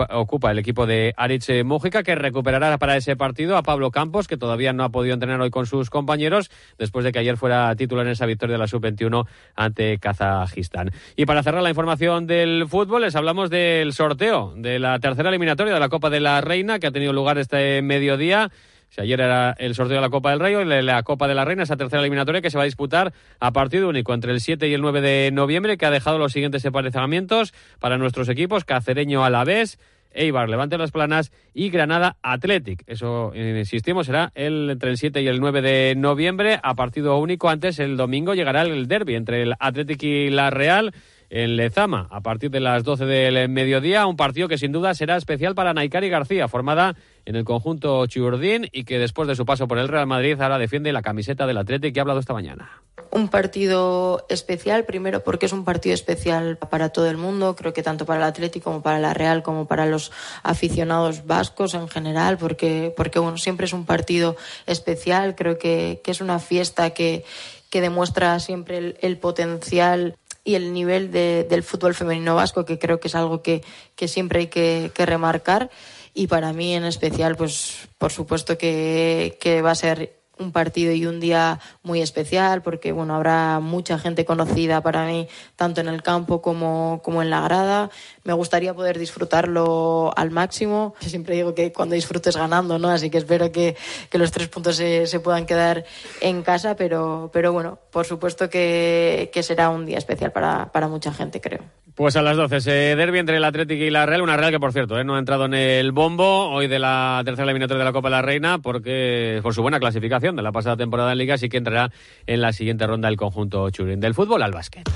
ocupa 0.09 0.51
el 0.51 0.59
equipo 0.59 0.85
de 0.85 1.13
Aritz 1.17 1.49
Mújica, 1.63 2.03
que 2.03 2.15
recuperará 2.15 2.77
para 2.77 2.97
ese 2.97 3.15
partido 3.15 3.57
a 3.57 3.63
Pablo 3.63 3.91
Campos, 3.91 4.27
que 4.27 4.37
todavía 4.37 4.73
no 4.73 4.83
ha 4.83 4.89
podido 4.89 5.13
entrenar 5.13 5.41
hoy 5.41 5.49
con 5.49 5.65
sus 5.65 5.89
compañeros, 5.89 6.51
después 6.77 7.05
de 7.05 7.11
que 7.11 7.19
ayer 7.19 7.37
fuera 7.37 7.75
titular 7.75 8.05
en 8.05 8.11
esa 8.11 8.25
victoria 8.25 8.53
de 8.53 8.59
la 8.59 8.67
Sub-21 8.67 9.25
ante 9.55 9.97
Kazajistán. 9.97 10.91
Y 11.15 11.25
para 11.25 11.43
cerrar 11.43 11.63
la 11.63 11.69
información 11.69 12.27
del 12.27 12.67
fútbol, 12.67 13.01
les 13.01 13.15
hablamos 13.15 13.49
del 13.49 13.93
sorteo 13.93 14.53
de 14.55 14.79
la 14.79 14.99
tercera 14.99 15.29
eliminatoria 15.29 15.73
de 15.73 15.79
la 15.79 15.89
Copa 15.89 16.09
de 16.09 16.19
la 16.19 16.41
Reina, 16.41 16.79
que 16.79 16.87
ha 16.87 16.91
tenido 16.91 17.13
lugar 17.13 17.37
este 17.37 17.81
mediodía. 17.81 18.51
Si 18.89 19.01
ayer 19.01 19.21
era 19.21 19.55
el 19.59 19.75
sorteo 19.75 19.97
de 19.97 20.01
la 20.01 20.09
Copa 20.09 20.31
del 20.31 20.39
Rey, 20.39 20.55
hoy 20.55 20.65
la 20.65 21.03
Copa 21.03 21.27
de 21.27 21.35
la 21.35 21.45
Reina, 21.45 21.63
esa 21.63 21.77
tercera 21.77 22.01
eliminatoria 22.01 22.41
que 22.41 22.49
se 22.49 22.57
va 22.57 22.63
a 22.63 22.65
disputar 22.65 23.13
a 23.39 23.51
partido 23.51 23.87
único 23.87 24.13
entre 24.13 24.31
el 24.31 24.41
7 24.41 24.67
y 24.67 24.73
el 24.73 24.81
9 24.81 25.01
de 25.01 25.29
noviembre, 25.31 25.77
que 25.77 25.85
ha 25.85 25.91
dejado 25.91 26.17
los 26.17 26.33
siguientes 26.33 26.65
emparejamientos 26.65 27.53
para 27.79 27.99
nuestros 27.99 28.29
equipos: 28.29 28.65
Cacereño 28.65 29.23
Alavés, 29.23 29.77
Eibar 30.11 30.49
Levante 30.49 30.79
las 30.79 30.91
Planas 30.91 31.31
y 31.53 31.69
Granada 31.69 32.17
Athletic. 32.23 32.83
Eso, 32.87 33.31
insistimos, 33.35 34.07
será 34.07 34.31
el, 34.33 34.71
entre 34.71 34.89
el 34.89 34.97
7 34.97 35.21
y 35.21 35.27
el 35.27 35.39
9 35.39 35.61
de 35.61 35.93
noviembre 35.95 36.59
a 36.63 36.73
partido 36.73 37.17
único. 37.19 37.49
Antes, 37.49 37.77
el 37.77 37.95
domingo, 37.95 38.33
llegará 38.33 38.63
el 38.63 38.87
derby 38.87 39.15
entre 39.15 39.43
el 39.43 39.53
Athletic 39.59 40.01
y 40.01 40.29
la 40.29 40.49
Real 40.49 40.93
en 41.29 41.57
Lezama 41.57 42.07
a 42.09 42.21
partir 42.21 42.49
de 42.49 42.59
las 42.59 42.83
12 42.83 43.05
del 43.05 43.49
mediodía. 43.49 44.07
Un 44.07 44.17
partido 44.17 44.47
que 44.47 44.57
sin 44.57 44.71
duda 44.71 44.93
será 44.93 45.15
especial 45.15 45.53
para 45.53 45.73
Naikari 45.73 46.09
García, 46.09 46.47
formada 46.47 46.95
en 47.25 47.35
el 47.35 47.45
conjunto 47.45 48.05
Churdín 48.07 48.67
y 48.71 48.83
que 48.83 48.99
después 48.99 49.27
de 49.27 49.35
su 49.35 49.45
paso 49.45 49.67
por 49.67 49.77
el 49.77 49.87
Real 49.87 50.07
Madrid 50.07 50.39
ahora 50.41 50.57
defiende 50.57 50.91
la 50.93 51.01
camiseta 51.01 51.45
del 51.47 51.57
Atlético 51.57 51.93
que 51.93 51.99
ha 51.99 52.03
hablado 52.03 52.19
esta 52.19 52.33
mañana. 52.33 52.69
Un 53.11 53.29
partido 53.29 54.25
especial, 54.29 54.85
primero 54.85 55.23
porque 55.23 55.47
es 55.47 55.53
un 55.53 55.65
partido 55.65 55.95
especial 55.95 56.57
para 56.57 56.89
todo 56.89 57.09
el 57.09 57.17
mundo, 57.17 57.55
creo 57.55 57.73
que 57.73 57.81
tanto 57.83 58.05
para 58.05 58.19
el 58.19 58.25
Atlético 58.25 58.65
como 58.65 58.81
para 58.81 58.99
la 58.99 59.13
Real 59.13 59.41
como 59.41 59.67
para 59.67 59.85
los 59.85 60.11
aficionados 60.43 61.25
vascos 61.25 61.73
en 61.73 61.87
general, 61.87 62.37
porque, 62.37 62.93
porque 62.95 63.19
bueno, 63.19 63.37
siempre 63.37 63.65
es 63.65 63.73
un 63.73 63.85
partido 63.85 64.35
especial, 64.65 65.35
creo 65.35 65.57
que, 65.57 66.01
que 66.03 66.11
es 66.11 66.21
una 66.21 66.39
fiesta 66.39 66.91
que, 66.91 67.23
que 67.69 67.81
demuestra 67.81 68.39
siempre 68.39 68.77
el, 68.77 68.97
el 69.01 69.17
potencial 69.17 70.15
y 70.43 70.55
el 70.55 70.73
nivel 70.73 71.11
de, 71.11 71.45
del 71.49 71.63
fútbol 71.63 71.93
femenino 71.93 72.35
vasco, 72.35 72.65
que 72.65 72.79
creo 72.79 72.99
que 72.99 73.07
es 73.07 73.15
algo 73.15 73.41
que, 73.41 73.63
que 73.95 74.07
siempre 74.07 74.39
hay 74.39 74.47
que, 74.47 74.91
que, 74.93 75.05
remarcar. 75.05 75.69
Y 76.13 76.27
para 76.27 76.53
mí 76.53 76.73
en 76.73 76.85
especial, 76.85 77.35
pues 77.35 77.87
por 77.97 78.11
supuesto 78.11 78.57
que, 78.57 79.37
que 79.39 79.61
va 79.61 79.71
a 79.71 79.75
ser 79.75 80.19
un 80.39 80.51
partido 80.51 80.93
y 80.93 81.05
un 81.05 81.19
día 81.19 81.59
muy 81.83 82.01
especial 82.01 82.61
porque 82.61 82.91
bueno 82.91 83.15
habrá 83.15 83.59
mucha 83.59 83.99
gente 83.99 84.25
conocida 84.25 84.81
para 84.81 85.05
mí 85.05 85.27
tanto 85.55 85.81
en 85.81 85.87
el 85.87 86.01
campo 86.01 86.41
como, 86.41 87.01
como 87.03 87.21
en 87.21 87.29
la 87.29 87.41
grada. 87.41 87.91
Me 88.23 88.33
gustaría 88.33 88.73
poder 88.73 88.97
disfrutarlo 88.97 90.11
al 90.15 90.31
máximo. 90.31 90.95
Yo 91.01 91.09
siempre 91.09 91.35
digo 91.35 91.53
que 91.53 91.71
cuando 91.71 91.95
disfrutes 91.95 92.35
ganando 92.35 92.79
no 92.79 92.89
así 92.89 93.09
que 93.09 93.17
espero 93.17 93.51
que, 93.51 93.75
que 94.09 94.17
los 94.17 94.31
tres 94.31 94.47
puntos 94.47 94.77
se, 94.77 95.05
se, 95.07 95.19
puedan 95.19 95.45
quedar 95.45 95.85
en 96.21 96.41
casa 96.41 96.75
pero 96.75 97.29
pero 97.33 97.51
bueno 97.51 97.79
por 97.91 98.05
supuesto 98.05 98.49
que, 98.49 99.29
que 99.33 99.43
será 99.43 99.69
un 99.69 99.85
día 99.85 99.97
especial 99.97 100.31
para, 100.31 100.71
para 100.71 100.87
mucha 100.87 101.13
gente 101.13 101.41
creo 101.41 101.59
pues 101.99 102.15
a 102.15 102.21
las 102.21 102.37
12, 102.37 102.55
ese 102.55 102.71
derbi 102.95 103.19
entre 103.19 103.35
el 103.35 103.43
Atlético 103.43 103.83
y 103.83 103.89
la 103.89 104.05
Real, 104.05 104.21
una 104.21 104.37
Real 104.37 104.51
que 104.51 104.59
por 104.59 104.71
cierto 104.71 104.97
¿eh? 104.97 105.03
no 105.03 105.15
ha 105.15 105.19
entrado 105.19 105.43
en 105.47 105.53
el 105.53 105.91
bombo 105.91 106.47
hoy 106.47 106.67
de 106.67 106.79
la 106.79 107.21
tercera 107.25 107.43
eliminatoria 107.43 107.79
de 107.79 107.89
la 107.89 107.91
Copa 107.91 108.07
de 108.07 108.15
la 108.15 108.21
Reina 108.21 108.59
porque 108.59 109.41
por 109.43 109.53
su 109.53 109.61
buena 109.61 109.81
clasificación 109.81 110.37
de 110.37 110.41
la 110.41 110.53
pasada 110.53 110.77
temporada 110.77 111.11
en 111.11 111.17
Liga, 111.17 111.33
así 111.33 111.49
que 111.49 111.57
entrará 111.57 111.91
en 112.25 112.39
la 112.39 112.53
siguiente 112.53 112.87
ronda 112.87 113.09
el 113.09 113.17
conjunto 113.17 113.69
Churín. 113.69 113.99
Del 113.99 114.13
fútbol 114.13 114.41
al 114.43 114.53
básquet. 114.53 114.89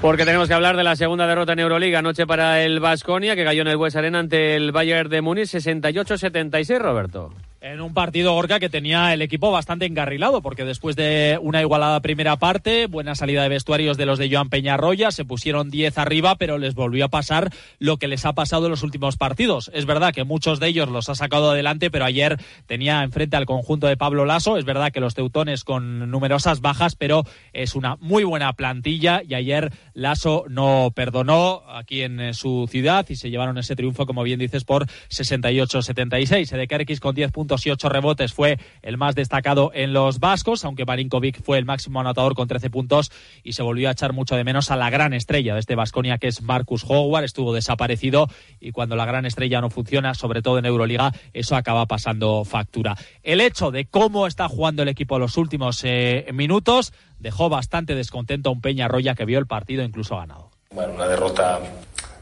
Porque 0.00 0.24
tenemos 0.24 0.48
que 0.48 0.54
hablar 0.54 0.78
de 0.78 0.82
la 0.82 0.96
segunda 0.96 1.26
derrota 1.26 1.52
en 1.52 1.58
Euroliga 1.58 1.98
anoche 1.98 2.26
para 2.26 2.62
el 2.62 2.80
Vasconia, 2.80 3.36
que 3.36 3.44
cayó 3.44 3.60
en 3.60 3.68
el 3.68 3.76
Bues 3.76 3.94
Arena 3.94 4.20
ante 4.20 4.56
el 4.56 4.72
Bayern 4.72 5.10
de 5.10 5.20
Múnich 5.20 5.48
68-76, 5.48 6.78
Roberto. 6.78 7.30
En 7.62 7.82
un 7.82 7.92
partido 7.92 8.32
Gorka 8.32 8.58
que 8.58 8.70
tenía 8.70 9.12
el 9.12 9.20
equipo 9.20 9.50
bastante 9.50 9.84
engarrilado, 9.84 10.40
porque 10.40 10.64
después 10.64 10.96
de 10.96 11.38
una 11.42 11.60
igualada 11.60 12.00
primera 12.00 12.38
parte, 12.38 12.86
buena 12.86 13.14
salida 13.14 13.42
de 13.42 13.50
vestuarios 13.50 13.98
de 13.98 14.06
los 14.06 14.18
de 14.18 14.30
Joan 14.34 14.48
Peñarroya, 14.48 15.10
se 15.10 15.26
pusieron 15.26 15.68
10 15.68 15.98
arriba, 15.98 16.36
pero 16.36 16.56
les 16.56 16.74
volvió 16.74 17.04
a 17.04 17.08
pasar 17.08 17.52
lo 17.78 17.98
que 17.98 18.08
les 18.08 18.24
ha 18.24 18.32
pasado 18.32 18.64
en 18.64 18.70
los 18.70 18.82
últimos 18.82 19.18
partidos. 19.18 19.70
Es 19.74 19.84
verdad 19.84 20.14
que 20.14 20.24
muchos 20.24 20.58
de 20.58 20.68
ellos 20.68 20.88
los 20.88 21.10
ha 21.10 21.14
sacado 21.14 21.50
adelante, 21.50 21.90
pero 21.90 22.06
ayer 22.06 22.38
tenía 22.64 23.02
enfrente 23.02 23.36
al 23.36 23.44
conjunto 23.44 23.88
de 23.88 23.98
Pablo 23.98 24.24
Lasso. 24.24 24.56
Es 24.56 24.64
verdad 24.64 24.90
que 24.90 25.00
los 25.00 25.14
teutones 25.14 25.62
con 25.62 26.10
numerosas 26.10 26.62
bajas, 26.62 26.96
pero 26.96 27.24
es 27.52 27.74
una 27.74 27.96
muy 27.96 28.24
buena 28.24 28.54
plantilla 28.54 29.20
y 29.22 29.34
ayer 29.34 29.70
Lasso 29.92 30.46
no 30.48 30.92
perdonó 30.94 31.62
aquí 31.68 32.00
en 32.00 32.20
eh, 32.20 32.32
su 32.32 32.66
ciudad 32.70 33.04
y 33.10 33.16
se 33.16 33.28
llevaron 33.28 33.58
ese 33.58 33.76
triunfo, 33.76 34.06
como 34.06 34.22
bien 34.22 34.40
dices, 34.40 34.64
por 34.64 34.86
68-76. 35.10 36.54
Edekerkis 36.54 37.00
con 37.00 37.14
10 37.14 37.32
puntos 37.32 37.49
y 37.66 37.70
ocho 37.70 37.88
rebotes 37.88 38.32
fue 38.32 38.58
el 38.82 38.96
más 38.96 39.14
destacado 39.14 39.72
en 39.74 39.92
los 39.92 40.20
vascos, 40.20 40.64
aunque 40.64 40.84
Marinkovic 40.84 41.42
fue 41.42 41.58
el 41.58 41.64
máximo 41.64 42.00
anotador 42.00 42.34
con 42.34 42.48
13 42.48 42.70
puntos 42.70 43.10
y 43.42 43.54
se 43.54 43.62
volvió 43.62 43.88
a 43.88 43.92
echar 43.92 44.12
mucho 44.12 44.36
de 44.36 44.44
menos 44.44 44.70
a 44.70 44.76
la 44.76 44.90
gran 44.90 45.12
estrella 45.12 45.54
de 45.54 45.60
este 45.60 45.74
Vasconia 45.74 46.18
que 46.18 46.28
es 46.28 46.42
Marcus 46.42 46.84
Howard, 46.86 47.24
estuvo 47.24 47.52
desaparecido 47.52 48.28
y 48.60 48.72
cuando 48.72 48.96
la 48.96 49.04
gran 49.04 49.26
estrella 49.26 49.60
no 49.60 49.70
funciona, 49.70 50.14
sobre 50.14 50.42
todo 50.42 50.58
en 50.58 50.66
Euroliga, 50.66 51.12
eso 51.32 51.56
acaba 51.56 51.86
pasando 51.86 52.44
factura. 52.44 52.96
El 53.22 53.40
hecho 53.40 53.70
de 53.70 53.86
cómo 53.86 54.26
está 54.26 54.48
jugando 54.48 54.82
el 54.82 54.88
equipo 54.88 55.18
los 55.18 55.36
últimos 55.36 55.82
eh, 55.84 56.26
minutos 56.32 56.92
dejó 57.18 57.48
bastante 57.48 57.94
descontento 57.94 58.50
a 58.50 58.52
un 58.52 58.60
Peña 58.60 58.88
Roya 58.88 59.14
que 59.14 59.24
vio 59.24 59.38
el 59.38 59.46
partido 59.46 59.82
incluso 59.82 60.16
ganado. 60.16 60.50
Bueno, 60.72 60.94
una 60.94 61.08
derrota 61.08 61.58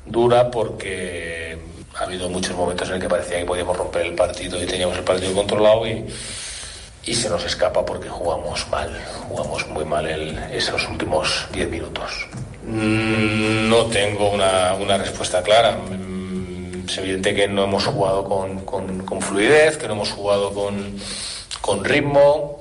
dura 0.07 0.51
porque 0.51 1.28
habido 2.09 2.29
muchos 2.31 2.57
momentos 2.57 2.89
en 2.89 2.95
el 2.95 3.01
que 3.01 3.09
parecía 3.09 3.39
que 3.39 3.45
podíamos 3.45 3.77
romper 3.77 4.07
el 4.07 4.15
partido 4.15 4.63
y 4.63 4.67
teníamos 4.67 4.97
el 4.97 5.05
partido 5.05 5.35
controlado 5.35 5.87
y, 5.87 6.07
y 7.05 7.15
se 7.15 7.29
nos 7.29 7.45
escapa 7.45 7.85
porque 7.85 8.09
jugamos 8.09 8.67
mal, 8.71 8.91
jugamos 9.29 9.69
muy 9.69 9.85
mal 9.85 10.07
el, 10.07 10.39
esos 10.51 10.89
últimos 10.89 11.47
10 11.53 11.69
minutos. 11.69 12.27
Mm, 12.65 13.69
no 13.69 13.85
tengo 13.87 14.31
una, 14.31 14.75
una, 14.75 14.97
respuesta 14.97 15.43
clara. 15.43 15.73
Mm, 15.73 16.87
es 16.89 16.99
evidente 16.99 17.35
que 17.35 17.47
no 17.47 17.65
hemos 17.65 17.85
jugado 17.85 18.25
con, 18.25 18.61
con, 18.65 19.05
con 19.05 19.21
fluidez, 19.21 19.77
que 19.77 19.87
no 19.87 19.93
hemos 19.93 20.11
jugado 20.11 20.53
con, 20.55 20.97
con 21.61 21.85
ritmo, 21.85 22.59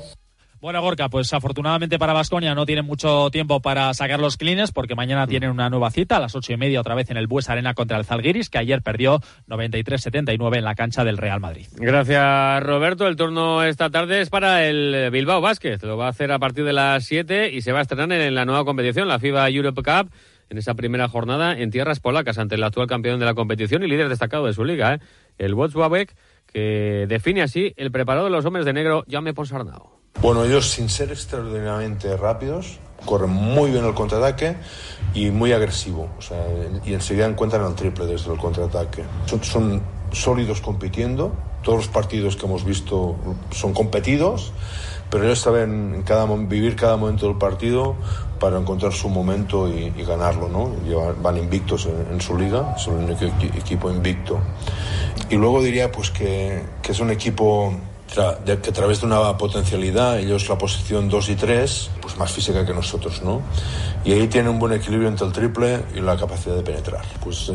bueno, 0.68 0.82
Gorka, 0.82 1.08
pues 1.08 1.32
afortunadamente 1.32 1.98
para 1.98 2.12
Vasconia 2.12 2.54
no 2.54 2.66
tienen 2.66 2.86
mucho 2.86 3.30
tiempo 3.32 3.62
para 3.62 3.94
sacar 3.94 4.20
los 4.20 4.36
clines 4.36 4.74
porque 4.74 4.96
mañana 4.96 5.26
mm. 5.26 5.30
tienen 5.30 5.50
una 5.50 5.70
nueva 5.70 5.92
cita 5.92 6.18
a 6.18 6.20
las 6.20 6.36
ocho 6.36 6.52
y 6.52 6.58
media 6.58 6.82
otra 6.82 6.94
vez 6.94 7.10
en 7.10 7.16
el 7.16 7.26
Bues 7.26 7.50
Arena 7.50 7.74
contra 7.74 7.98
el 7.98 8.04
Zalgiris, 8.04 8.50
que 8.50 8.58
ayer 8.58 8.82
perdió 8.82 9.22
93-79 9.48 10.58
en 10.58 10.66
la 10.66 10.76
cancha 10.76 11.06
del 11.06 11.18
Real 11.18 11.40
Madrid. 11.40 11.68
Gracias, 11.78 12.64
Roberto. 12.64 13.08
El 13.08 13.16
turno 13.16 13.64
esta 13.64 13.90
tarde 13.90 14.20
es 14.20 14.30
para 14.30 14.66
el 14.66 15.10
Bilbao 15.10 15.40
Basket. 15.40 15.78
Lo 15.84 15.96
va 15.96 16.08
a 16.08 16.10
hacer 16.10 16.34
a 16.34 16.40
partir 16.40 16.66
de 16.66 16.74
las 16.74 17.06
7 17.06 17.50
y 17.54 17.62
se 17.62 17.72
va 17.72 17.80
a 17.80 17.84
estrenar 17.84 18.12
en 18.12 18.36
la 18.36 18.44
nueva 18.44 18.66
competición, 18.66 19.08
la 19.08 19.20
FIBA 19.20 19.50
Europe 19.50 19.82
Cup 19.82 20.12
en 20.50 20.58
esa 20.58 20.74
primera 20.74 21.08
jornada 21.08 21.58
en 21.58 21.72
tierras 21.72 22.02
polacas 22.02 22.40
ante 22.40 22.56
el 22.56 22.64
actual 22.66 22.88
campeón 22.88 23.22
de 23.22 23.26
la 23.26 23.36
competición 23.36 23.84
y 23.84 23.88
líder 23.88 24.10
destacado 24.10 24.46
de 24.46 24.54
su 24.54 24.66
liga, 24.66 24.96
¿eh? 24.96 25.00
el 25.38 25.54
Wojciech, 25.54 26.14
que 26.46 27.06
define 27.08 27.42
así 27.42 27.74
el 27.78 27.90
preparado 27.90 28.26
de 28.26 28.32
los 28.32 28.44
hombres 28.44 28.66
de 28.66 28.74
negro, 28.74 29.06
Jaume 29.10 29.34
Ponsarnau. 29.34 29.98
Bueno, 30.22 30.44
ellos 30.44 30.72
sin 30.72 30.90
ser 30.90 31.12
extraordinariamente 31.12 32.18
rápidos, 32.18 32.80
corren 33.06 33.30
muy 33.30 33.72
bien 33.72 33.86
el 33.86 33.94
contraataque 33.94 34.56
y 35.14 35.30
muy 35.30 35.54
agresivo. 35.54 36.10
O 36.18 36.22
sea, 36.22 36.44
y 36.86 36.94
enseguida 36.94 37.28
encuentran 37.28 37.66
el 37.66 37.76
triple 37.76 38.08
desde 38.08 38.32
el 38.32 38.40
contraataque. 38.40 39.04
Son, 39.26 39.44
son, 39.44 39.82
sólidos 40.12 40.62
compitiendo. 40.62 41.34
Todos 41.64 41.80
los 41.80 41.88
partidos 41.88 42.36
que 42.36 42.46
hemos 42.46 42.64
visto 42.64 43.16
son 43.51 43.74
competidos, 43.74 44.53
pero 45.10 45.25
ellos 45.25 45.40
saben 45.40 45.96
en 45.96 46.03
cada, 46.03 46.25
vivir 46.25 46.75
cada 46.75 46.96
momento 46.98 47.27
del 47.27 47.38
partido 47.38 47.96
para 48.40 48.58
encontrar 48.58 48.94
su 48.94 49.10
momento 49.10 49.68
y, 49.68 49.94
y 49.96 50.03
ganarlo. 50.03 50.48
¿no? 50.48 50.72
van 51.22 51.38
invictos 51.38 51.86
en, 51.86 52.14
en, 52.14 52.22
su 52.22 52.38
liga, 52.38 52.77
son 52.77 53.03
el 53.03 53.12
único 53.12 53.25
equipo 53.58 53.92
invicto. 53.92 54.40
Y 55.30 55.36
luego 55.36 55.62
diría 55.62 55.92
pues 55.92 56.10
que, 56.10 56.64
que 56.82 56.94
es 56.94 57.00
un 57.00 57.12
equipo 57.12 57.74
de, 58.46 58.59
que 58.59 58.70
a 58.70 58.74
través 58.74 59.01
de 59.01 59.07
una 59.07 59.37
potencialidad, 59.37 60.20
ellos 60.20 60.50
la 60.50 60.57
posición 60.57 61.09
2 61.09 61.29
y 61.29 61.35
3, 61.35 61.91
pues 62.01 62.17
más 62.17 62.31
física 62.31 62.65
que 62.65 62.74
nosotros, 62.74 63.22
¿no? 63.22 63.41
Y 64.03 64.13
ahí 64.13 64.27
tiene 64.27 64.50
un 64.50 64.59
buen 64.59 64.74
equilibrio 64.74 65.09
entre 65.09 65.27
el 65.27 65.33
triple 65.33 65.81
y 65.96 66.00
la 66.00 66.17
capacidad 66.17 66.55
de 66.55 66.63
penetrar. 66.63 67.05
Pues 67.24 67.51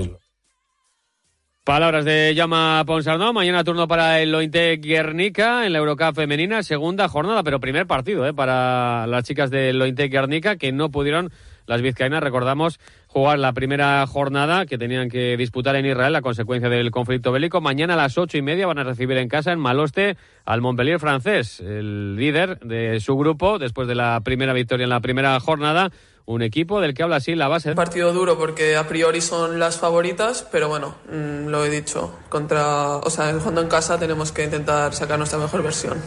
Palabras 1.65 2.05
de 2.05 2.35
Llama 2.35 2.83
Ponsarnau. 2.85 3.33
Mañana 3.33 3.63
turno 3.63 3.87
para 3.87 4.21
el 4.21 4.33
Lointe 4.33 4.79
Guernica 4.79 5.65
en 5.65 5.73
la 5.73 5.79
Eurocup 5.79 6.17
femenina. 6.17 6.65
Segunda 6.65 7.09
jornada, 7.09 7.45
pero 7.45 7.61
primer 7.61 7.87
partido 7.87 8.27
¿eh? 8.27 8.35
para 8.35 9.07
las 9.07 9.23
chicas 9.23 9.49
del 9.49 9.79
Lointe 9.79 10.09
Guernica 10.09 10.57
que 10.57 10.73
no 10.73 10.91
pudieron 10.91 11.31
las 11.67 11.83
vizcaínas, 11.83 12.23
recordamos, 12.23 12.81
jugar 13.07 13.39
la 13.39 13.53
primera 13.53 14.07
jornada 14.07 14.67
que 14.67 14.79
tenían 14.79 15.09
que 15.09 15.37
disputar 15.37 15.77
en 15.77 15.87
Israel 15.87 16.17
a 16.17 16.23
consecuencia 16.23 16.69
del 16.69 16.91
conflicto 16.91 17.33
bélico. 17.33 17.61
Mañana 17.61 17.95
a 17.95 17.97
las 17.97 18.19
ocho 18.19 18.39
y 18.39 18.43
media 18.43 18.67
van 18.67 18.79
a 18.79 18.85
recibir 18.85 19.17
en 19.19 19.29
casa 19.29 19.53
en 19.53 19.59
Maloste 19.59 20.17
al 20.45 20.61
Montpellier 20.61 20.99
francés, 20.99 21.61
el 21.61 22.17
líder 22.17 22.59
de 22.61 23.01
su 23.01 23.17
grupo 23.17 23.59
después 23.59 23.89
de 23.89 23.95
la 23.95 24.21
primera 24.25 24.53
victoria 24.53 24.85
en 24.85 24.91
la 24.91 25.01
primera 25.01 25.39
jornada. 25.41 25.91
Un 26.25 26.41
equipo 26.41 26.81
del 26.81 26.95
que 26.95 27.03
habla 27.03 27.17
así 27.17 27.35
la 27.35 27.49
base. 27.49 27.75
Partido 27.75 28.13
duro 28.13 28.39
porque 28.39 28.77
a 28.77 28.87
priori 28.87 29.21
son 29.21 29.59
las 29.59 29.79
favoritas, 29.79 30.47
pero 30.53 30.69
bueno, 30.69 30.95
mmm, 31.11 31.49
lo 31.49 31.65
he 31.65 31.69
dicho. 31.69 32.17
Contra, 32.29 32.99
o 32.99 33.11
sea, 33.11 33.33
jugando 33.33 33.61
en 33.61 33.69
casa 33.69 33.99
tenemos 33.99 34.31
que 34.31 34.45
intentar 34.45 34.95
sacar 34.95 35.19
nuestra 35.19 35.41
mejor 35.41 35.65
versión. 35.65 35.99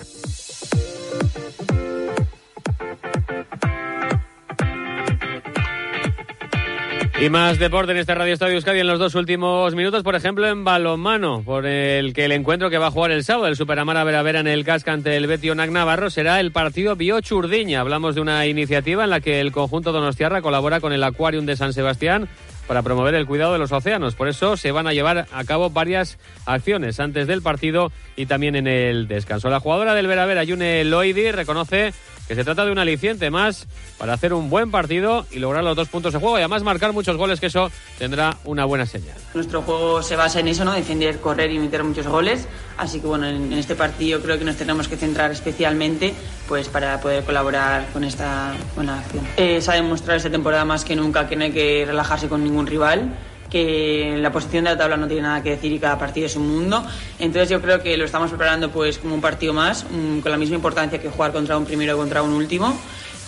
Y 7.18 7.30
más 7.30 7.60
deporte 7.60 7.94
en 7.94 7.98
este 7.98 8.14
Radio 8.14 8.34
Estadio 8.34 8.56
Euskadi 8.56 8.82
en 8.82 8.88
los 8.88 9.00
dos 9.00 9.16
últimos 9.16 9.74
minutos, 9.74 10.04
por 10.04 10.16
ejemplo, 10.16 10.50
en 10.50 10.66
balonmano, 10.66 11.44
por 11.44 11.66
el 11.66 12.14
que 12.14 12.26
el 12.26 12.34
encuentro 12.34 12.70
que 12.70 12.78
va 12.78 12.88
a 12.88 12.92
jugar 12.92 13.12
el 13.12 13.24
sábado, 13.24 13.48
el 13.48 13.56
Superamara 13.56 14.04
Veravera 14.04 14.42
en 14.42 14.48
el 14.48 14.66
casca 14.66 14.92
ante 14.92 15.16
el 15.16 15.26
Betty 15.26 15.50
Onac 15.50 15.72
Navarro, 15.72 16.10
será 16.10 16.42
el 16.42 16.52
partido 16.52 16.98
Biochurdiña. 16.98 17.80
Hablamos 17.80 18.16
de 18.16 18.22
una 18.22 18.46
iniciativa 18.48 19.06
en 19.06 19.12
la 19.12 19.22
que 19.22 19.40
el 19.40 19.54
conjunto 19.54 19.94
Donostiarra 19.94 20.42
colabora 20.42 20.82
con 20.82 20.92
el 20.92 21.06
Aquarium 21.06 21.46
de 21.46 21.56
San 21.56 21.72
Sebastián 21.72 22.28
para 22.68 22.84
promover 22.84 23.16
el 23.16 23.26
cuidado 23.26 23.54
de 23.54 23.60
los 23.60 23.72
océanos. 23.72 24.14
Por 24.16 24.28
eso 24.28 24.58
se 24.58 24.74
van 24.74 24.86
a 24.86 24.94
llevar 24.94 25.26
a 25.32 25.44
cabo 25.46 25.70
varias 25.70 26.18
acciones 26.46 27.00
antes 27.00 27.28
del 27.28 27.42
partido 27.42 27.94
y 28.18 28.26
también 28.26 28.58
en 28.58 28.68
el 28.68 29.08
descanso. 29.08 29.50
La 29.50 29.62
jugadora 29.62 29.94
del 29.94 30.08
Veravera, 30.08 30.44
Yune 30.44 30.84
Loidi, 30.84 31.32
reconoce 31.32 31.94
que 32.28 32.36
se 32.36 32.44
trata 32.44 32.66
de 32.66 32.72
un 32.72 32.80
aliciente 32.80 33.30
más 33.30 33.68
para 33.98 34.14
hacer 34.14 34.34
un 34.34 34.50
buen 34.50 34.72
partido 34.72 35.26
y 35.32 35.40
lograr 35.40 35.64
los 35.64 35.76
dos 35.76 35.90
puntos 35.90 36.14
de 36.14 36.20
juego 36.20 36.38
y 36.38 36.42
además 36.42 36.64
marcar 36.64 36.94
muchos 36.94 37.18
goles, 37.18 37.40
que 37.40 37.48
eso 37.48 37.72
tendrá 37.98 38.38
una 38.46 38.66
buena 38.66 38.86
señal. 38.86 39.16
Nuestro 39.34 39.62
juego 39.62 40.02
se 40.02 40.16
basa 40.16 40.40
en 40.40 40.48
eso, 40.48 40.66
¿no? 40.66 40.74
Defender, 40.74 41.20
correr 41.20 41.52
y 41.52 41.60
meter 41.60 41.84
muchos 41.84 42.08
goles. 42.08 42.48
Así 42.78 43.00
que 43.00 43.08
bueno, 43.08 43.28
en, 43.28 43.54
este 43.54 43.76
partido 43.76 44.22
creo 44.22 44.38
que 44.38 44.46
nos 44.46 44.56
tenemos 44.56 44.88
que 44.88 44.98
centrar 44.98 45.32
especialmente 45.32 46.14
pues 46.48 46.68
para 46.68 47.00
poder 47.00 47.24
colaborar 47.24 47.88
con 47.94 48.04
esta 48.04 48.54
buena 48.76 49.00
acción. 49.00 49.26
Eh, 49.38 49.62
se 49.62 49.72
ha 49.72 49.76
demostrado 49.76 50.18
esta 50.18 50.30
temporada 50.30 50.66
más 50.66 50.84
que 50.84 50.96
nunca 50.96 51.28
que 51.28 51.36
no 51.36 51.46
hay 51.46 51.52
que 51.52 51.86
relajarse 51.86 52.28
con 52.28 52.44
ningún 52.44 52.68
rival 52.68 53.12
que 53.56 54.18
la 54.20 54.34
posición 54.34 54.66
de 54.66 54.72
la 54.72 54.78
tabla 54.78 54.98
no 54.98 55.08
tiene 55.08 55.22
nada 55.22 55.42
que 55.42 55.52
decir 55.52 55.72
y 55.72 55.80
cada 55.80 55.98
partido 55.98 56.26
es 56.26 56.36
un 56.36 56.46
mundo. 56.46 56.86
Entonces 57.20 57.48
yo 57.48 57.62
creo 57.62 57.82
que 57.82 57.96
lo 57.96 58.04
estamos 58.04 58.28
preparando 58.28 58.70
pues 58.70 58.98
como 58.98 59.16
un 59.16 59.22
partido 59.22 59.54
más, 59.54 59.86
un, 59.94 60.20
con 60.20 60.30
la 60.30 60.38
misma 60.38 60.58
importancia 60.58 61.00
que 61.00 61.08
jugar 61.08 61.32
contra 61.32 61.58
un 61.58 61.64
primero 61.64 61.96
o 61.96 61.98
contra 61.98 62.22
un 62.22 62.34
último. 62.34 62.78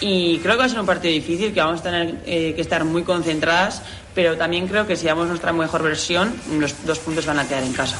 Y 0.01 0.39
creo 0.39 0.55
que 0.55 0.59
va 0.59 0.65
a 0.65 0.69
ser 0.69 0.81
un 0.81 0.85
partido 0.85 1.13
difícil, 1.13 1.53
que 1.53 1.61
vamos 1.61 1.79
a 1.79 1.83
tener 1.83 2.15
eh, 2.25 2.51
que 2.53 2.61
estar 2.61 2.83
muy 2.83 3.03
concentradas, 3.03 3.81
pero 4.13 4.35
también 4.35 4.67
creo 4.67 4.85
que 4.85 4.97
si 4.97 5.05
damos 5.05 5.29
nuestra 5.29 5.53
mejor 5.53 5.81
versión, 5.81 6.35
los 6.59 6.85
dos 6.85 6.99
puntos 6.99 7.25
van 7.25 7.39
a 7.39 7.47
quedar 7.47 7.63
en 7.63 7.71
casa. 7.71 7.97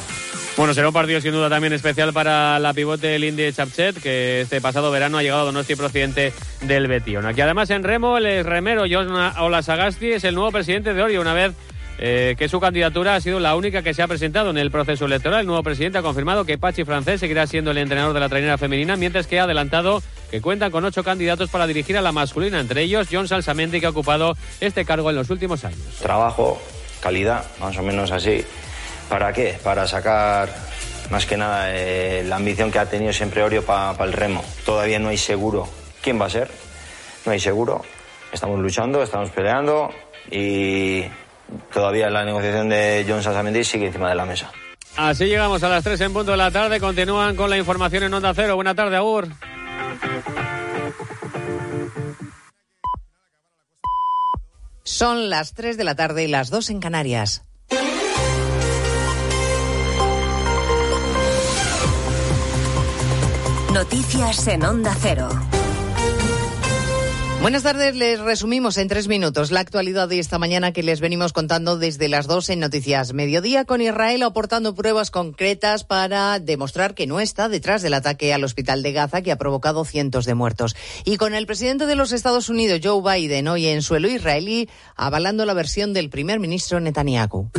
Bueno, 0.58 0.74
será 0.74 0.88
un 0.88 0.92
partido 0.92 1.22
sin 1.22 1.32
duda 1.32 1.48
también 1.48 1.72
especial 1.72 2.12
para 2.12 2.58
la 2.58 2.74
pivote 2.74 3.18
Lindy 3.18 3.50
Chapchet, 3.54 4.02
que 4.02 4.42
este 4.42 4.60
pasado 4.60 4.90
verano 4.90 5.16
ha 5.16 5.22
llegado 5.22 5.42
a 5.42 5.44
Donosti 5.46 5.76
procedente 5.76 6.34
del 6.60 6.88
Betion. 6.88 7.24
Aquí 7.24 7.40
además 7.40 7.70
en 7.70 7.84
remo, 7.84 8.18
el 8.18 8.44
remero 8.44 8.84
John 8.90 9.08
Olasagasti 9.38 10.10
es 10.10 10.24
el 10.24 10.34
nuevo 10.34 10.52
presidente 10.52 10.92
de 10.92 11.02
Orio, 11.02 11.22
una 11.22 11.32
vez 11.32 11.52
eh, 11.98 12.34
que 12.38 12.48
su 12.48 12.60
candidatura 12.60 13.14
ha 13.14 13.20
sido 13.20 13.40
la 13.40 13.56
única 13.56 13.82
que 13.82 13.94
se 13.94 14.02
ha 14.02 14.08
presentado 14.08 14.50
en 14.50 14.58
el 14.58 14.70
proceso 14.70 15.06
electoral. 15.06 15.40
El 15.40 15.46
nuevo 15.46 15.62
presidente 15.62 15.98
ha 15.98 16.02
confirmado 16.02 16.44
que 16.44 16.58
Pachi 16.58 16.84
Francés 16.84 17.20
seguirá 17.20 17.46
siendo 17.46 17.70
el 17.70 17.78
entrenador 17.78 18.14
de 18.14 18.20
la 18.20 18.28
trainera 18.28 18.58
femenina, 18.58 18.96
mientras 18.96 19.26
que 19.26 19.40
ha 19.40 19.44
adelantado 19.44 20.02
que 20.30 20.40
cuentan 20.40 20.70
con 20.70 20.84
ocho 20.84 21.02
candidatos 21.02 21.50
para 21.50 21.66
dirigir 21.66 21.96
a 21.96 22.02
la 22.02 22.12
masculina, 22.12 22.60
entre 22.60 22.82
ellos 22.82 23.08
John 23.10 23.28
Salsamendi, 23.28 23.80
que 23.80 23.86
ha 23.86 23.90
ocupado 23.90 24.36
este 24.60 24.84
cargo 24.84 25.10
en 25.10 25.16
los 25.16 25.30
últimos 25.30 25.64
años. 25.64 25.80
Trabajo, 26.00 26.60
calidad, 27.00 27.44
más 27.60 27.76
o 27.78 27.82
menos 27.82 28.10
así 28.10 28.44
¿Para 29.08 29.32
qué? 29.32 29.58
Para 29.62 29.86
sacar 29.86 30.50
más 31.10 31.24
que 31.24 31.36
nada 31.36 31.74
eh, 31.74 32.22
la 32.26 32.36
ambición 32.36 32.70
que 32.70 32.78
ha 32.78 32.86
tenido 32.86 33.12
siempre 33.12 33.42
Orio 33.42 33.64
para 33.64 34.04
el 34.04 34.12
remo. 34.12 34.44
Todavía 34.66 34.98
no 34.98 35.08
hay 35.08 35.16
seguro 35.16 35.66
quién 36.02 36.20
va 36.20 36.26
a 36.26 36.30
ser, 36.30 36.50
no 37.24 37.32
hay 37.32 37.40
seguro. 37.40 37.82
Estamos 38.32 38.60
luchando, 38.60 39.02
estamos 39.02 39.30
peleando 39.30 39.90
y 40.30 41.04
todavía 41.72 42.10
la 42.10 42.24
negociación 42.24 42.68
de 42.68 43.04
John 43.08 43.22
Sasamendi 43.22 43.64
sigue 43.64 43.86
encima 43.86 44.08
de 44.08 44.14
la 44.14 44.24
mesa. 44.24 44.50
Así 44.96 45.26
llegamos 45.26 45.62
a 45.62 45.68
las 45.68 45.84
3 45.84 46.00
en 46.00 46.12
punto 46.12 46.32
de 46.32 46.36
la 46.36 46.50
tarde. 46.50 46.80
Continúan 46.80 47.36
con 47.36 47.50
la 47.50 47.56
información 47.56 48.02
en 48.02 48.14
Onda 48.14 48.32
Cero. 48.34 48.56
Buena 48.56 48.74
tarde, 48.74 48.96
Agur. 48.96 49.28
Son 54.82 55.30
las 55.30 55.54
3 55.54 55.76
de 55.76 55.84
la 55.84 55.94
tarde 55.94 56.24
y 56.24 56.28
las 56.28 56.50
2 56.50 56.70
en 56.70 56.80
Canarias. 56.80 57.44
Noticias 63.72 64.48
en 64.48 64.64
Onda 64.64 64.96
Cero. 65.00 65.28
Buenas 67.40 67.62
tardes, 67.62 67.94
les 67.94 68.18
resumimos 68.18 68.78
en 68.78 68.88
tres 68.88 69.06
minutos 69.06 69.52
la 69.52 69.60
actualidad 69.60 70.08
de 70.08 70.18
esta 70.18 70.40
mañana 70.40 70.72
que 70.72 70.82
les 70.82 71.00
venimos 71.00 71.32
contando 71.32 71.78
desde 71.78 72.08
las 72.08 72.26
dos 72.26 72.50
en 72.50 72.58
Noticias 72.58 73.12
Mediodía, 73.12 73.64
con 73.64 73.80
Israel 73.80 74.24
aportando 74.24 74.74
pruebas 74.74 75.12
concretas 75.12 75.84
para 75.84 76.40
demostrar 76.40 76.96
que 76.96 77.06
no 77.06 77.20
está 77.20 77.48
detrás 77.48 77.80
del 77.80 77.94
ataque 77.94 78.34
al 78.34 78.42
hospital 78.42 78.82
de 78.82 78.92
Gaza 78.92 79.22
que 79.22 79.30
ha 79.30 79.38
provocado 79.38 79.84
cientos 79.84 80.26
de 80.26 80.34
muertos. 80.34 80.74
Y 81.04 81.16
con 81.16 81.32
el 81.32 81.46
presidente 81.46 81.86
de 81.86 81.94
los 81.94 82.10
Estados 82.10 82.48
Unidos, 82.48 82.80
Joe 82.82 83.00
Biden, 83.00 83.46
hoy 83.46 83.66
en 83.66 83.82
suelo 83.82 84.08
israelí, 84.08 84.68
avalando 84.96 85.46
la 85.46 85.54
versión 85.54 85.92
del 85.92 86.10
primer 86.10 86.40
ministro 86.40 86.80
Netanyahu. 86.80 87.50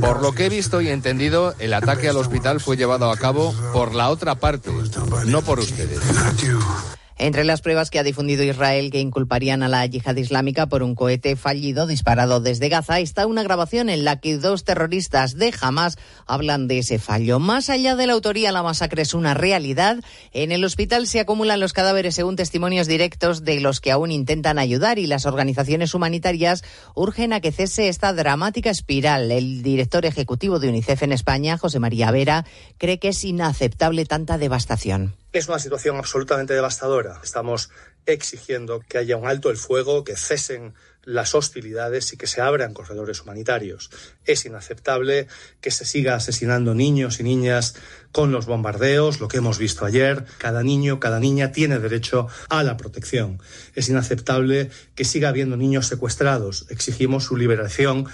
Por 0.00 0.22
lo 0.22 0.32
que 0.32 0.46
he 0.46 0.48
visto 0.48 0.80
y 0.80 0.88
entendido, 0.88 1.54
el 1.58 1.74
ataque 1.74 2.08
al 2.08 2.16
hospital 2.16 2.60
fue 2.60 2.78
llevado 2.78 3.10
a 3.10 3.16
cabo 3.18 3.54
por 3.74 3.94
la 3.94 4.08
otra 4.08 4.36
parte, 4.36 4.70
no 5.26 5.42
por 5.42 5.60
ustedes. 5.60 6.05
Entre 7.18 7.44
las 7.44 7.62
pruebas 7.62 7.88
que 7.88 7.98
ha 7.98 8.02
difundido 8.02 8.44
Israel 8.44 8.90
que 8.90 9.00
inculparían 9.00 9.62
a 9.62 9.68
la 9.68 9.86
yihad 9.86 10.16
islámica 10.16 10.66
por 10.66 10.82
un 10.82 10.94
cohete 10.94 11.34
fallido 11.34 11.86
disparado 11.86 12.40
desde 12.40 12.68
Gaza 12.68 13.00
está 13.00 13.26
una 13.26 13.42
grabación 13.42 13.88
en 13.88 14.04
la 14.04 14.20
que 14.20 14.36
dos 14.36 14.64
terroristas 14.64 15.34
de 15.34 15.54
Hamas 15.58 15.96
hablan 16.26 16.68
de 16.68 16.80
ese 16.80 16.98
fallo. 16.98 17.38
Más 17.38 17.70
allá 17.70 17.96
de 17.96 18.06
la 18.06 18.12
autoría, 18.12 18.52
la 18.52 18.62
masacre 18.62 19.00
es 19.00 19.14
una 19.14 19.32
realidad. 19.32 20.04
En 20.32 20.52
el 20.52 20.62
hospital 20.62 21.06
se 21.06 21.20
acumulan 21.20 21.58
los 21.58 21.72
cadáveres 21.72 22.14
según 22.14 22.36
testimonios 22.36 22.86
directos 22.86 23.44
de 23.44 23.60
los 23.60 23.80
que 23.80 23.92
aún 23.92 24.12
intentan 24.12 24.58
ayudar 24.58 24.98
y 24.98 25.06
las 25.06 25.24
organizaciones 25.24 25.94
humanitarias 25.94 26.64
urgen 26.94 27.32
a 27.32 27.40
que 27.40 27.50
cese 27.50 27.88
esta 27.88 28.12
dramática 28.12 28.68
espiral. 28.68 29.32
El 29.32 29.62
director 29.62 30.04
ejecutivo 30.04 30.58
de 30.58 30.68
UNICEF 30.68 31.02
en 31.02 31.12
España, 31.12 31.56
José 31.56 31.80
María 31.80 32.10
Vera, 32.10 32.44
cree 32.76 32.98
que 32.98 33.08
es 33.08 33.24
inaceptable 33.24 34.04
tanta 34.04 34.36
devastación. 34.36 35.14
Es 35.36 35.48
una 35.48 35.58
situación 35.58 35.98
absolutamente 35.98 36.54
devastadora. 36.54 37.20
Estamos 37.22 37.68
exigiendo 38.06 38.80
que 38.80 38.96
haya 38.96 39.18
un 39.18 39.28
alto 39.28 39.50
el 39.50 39.58
fuego, 39.58 40.02
que 40.02 40.16
cesen 40.16 40.72
las 41.02 41.34
hostilidades 41.34 42.10
y 42.14 42.16
que 42.16 42.26
se 42.26 42.40
abran 42.40 42.72
corredores 42.72 43.20
humanitarios. 43.20 43.90
Es 44.24 44.46
inaceptable 44.46 45.28
que 45.60 45.70
se 45.70 45.84
siga 45.84 46.14
asesinando 46.14 46.74
niños 46.74 47.20
y 47.20 47.22
niñas 47.22 47.74
con 48.12 48.32
los 48.32 48.46
bombardeos, 48.46 49.20
lo 49.20 49.28
que 49.28 49.36
hemos 49.36 49.58
visto 49.58 49.84
ayer. 49.84 50.24
Cada 50.38 50.62
niño, 50.62 51.00
cada 51.00 51.20
niña 51.20 51.52
tiene 51.52 51.80
derecho 51.80 52.28
a 52.48 52.62
la 52.62 52.78
protección. 52.78 53.38
Es 53.74 53.90
inaceptable 53.90 54.70
que 54.94 55.04
siga 55.04 55.28
habiendo 55.28 55.58
niños 55.58 55.86
secuestrados. 55.86 56.64
Exigimos 56.70 57.24
su 57.24 57.36
liberación 57.36 58.06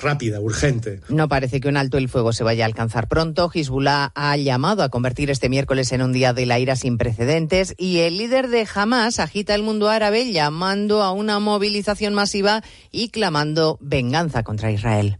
rápida, 0.00 0.40
urgente. 0.40 1.00
No 1.08 1.28
parece 1.28 1.60
que 1.60 1.68
un 1.68 1.76
alto 1.76 1.98
el 1.98 2.08
fuego 2.08 2.32
se 2.32 2.44
vaya 2.44 2.64
a 2.64 2.66
alcanzar 2.66 3.08
pronto. 3.08 3.50
Hezbollah 3.52 4.12
ha 4.14 4.36
llamado 4.36 4.82
a 4.82 4.88
convertir 4.88 5.30
este 5.30 5.48
miércoles 5.48 5.92
en 5.92 6.02
un 6.02 6.12
día 6.12 6.32
de 6.32 6.46
la 6.46 6.58
ira 6.58 6.76
sin 6.76 6.98
precedentes 6.98 7.74
y 7.76 7.98
el 8.00 8.18
líder 8.18 8.48
de 8.48 8.66
Hamas 8.72 9.18
agita 9.18 9.54
el 9.54 9.62
mundo 9.62 9.88
árabe 9.88 10.32
llamando 10.32 11.02
a 11.02 11.12
una 11.12 11.38
movilización 11.38 12.14
masiva 12.14 12.62
y 12.90 13.08
clamando 13.10 13.78
venganza 13.80 14.42
contra 14.42 14.70
Israel. 14.70 15.18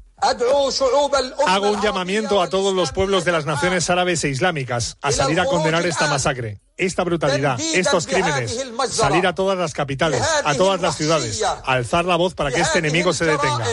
Hago 1.46 1.70
un 1.70 1.82
llamamiento 1.82 2.40
a 2.40 2.48
todos 2.48 2.74
los 2.74 2.90
pueblos 2.90 3.24
de 3.24 3.32
las 3.32 3.44
naciones 3.44 3.88
árabes 3.90 4.24
e 4.24 4.30
islámicas 4.30 4.96
a 5.02 5.12
salir 5.12 5.38
a 5.38 5.44
condenar 5.44 5.84
esta 5.86 6.08
masacre, 6.08 6.60
esta 6.78 7.04
brutalidad, 7.04 7.60
estos 7.60 8.06
crímenes, 8.06 8.66
salir 8.90 9.26
a 9.26 9.34
todas 9.34 9.58
las 9.58 9.74
capitales, 9.74 10.22
a 10.44 10.54
todas 10.54 10.80
las 10.80 10.96
ciudades, 10.96 11.42
alzar 11.64 12.06
la 12.06 12.16
voz 12.16 12.34
para 12.34 12.50
que 12.50 12.62
este 12.62 12.78
enemigo 12.78 13.12
se 13.12 13.26
detenga. 13.26 13.66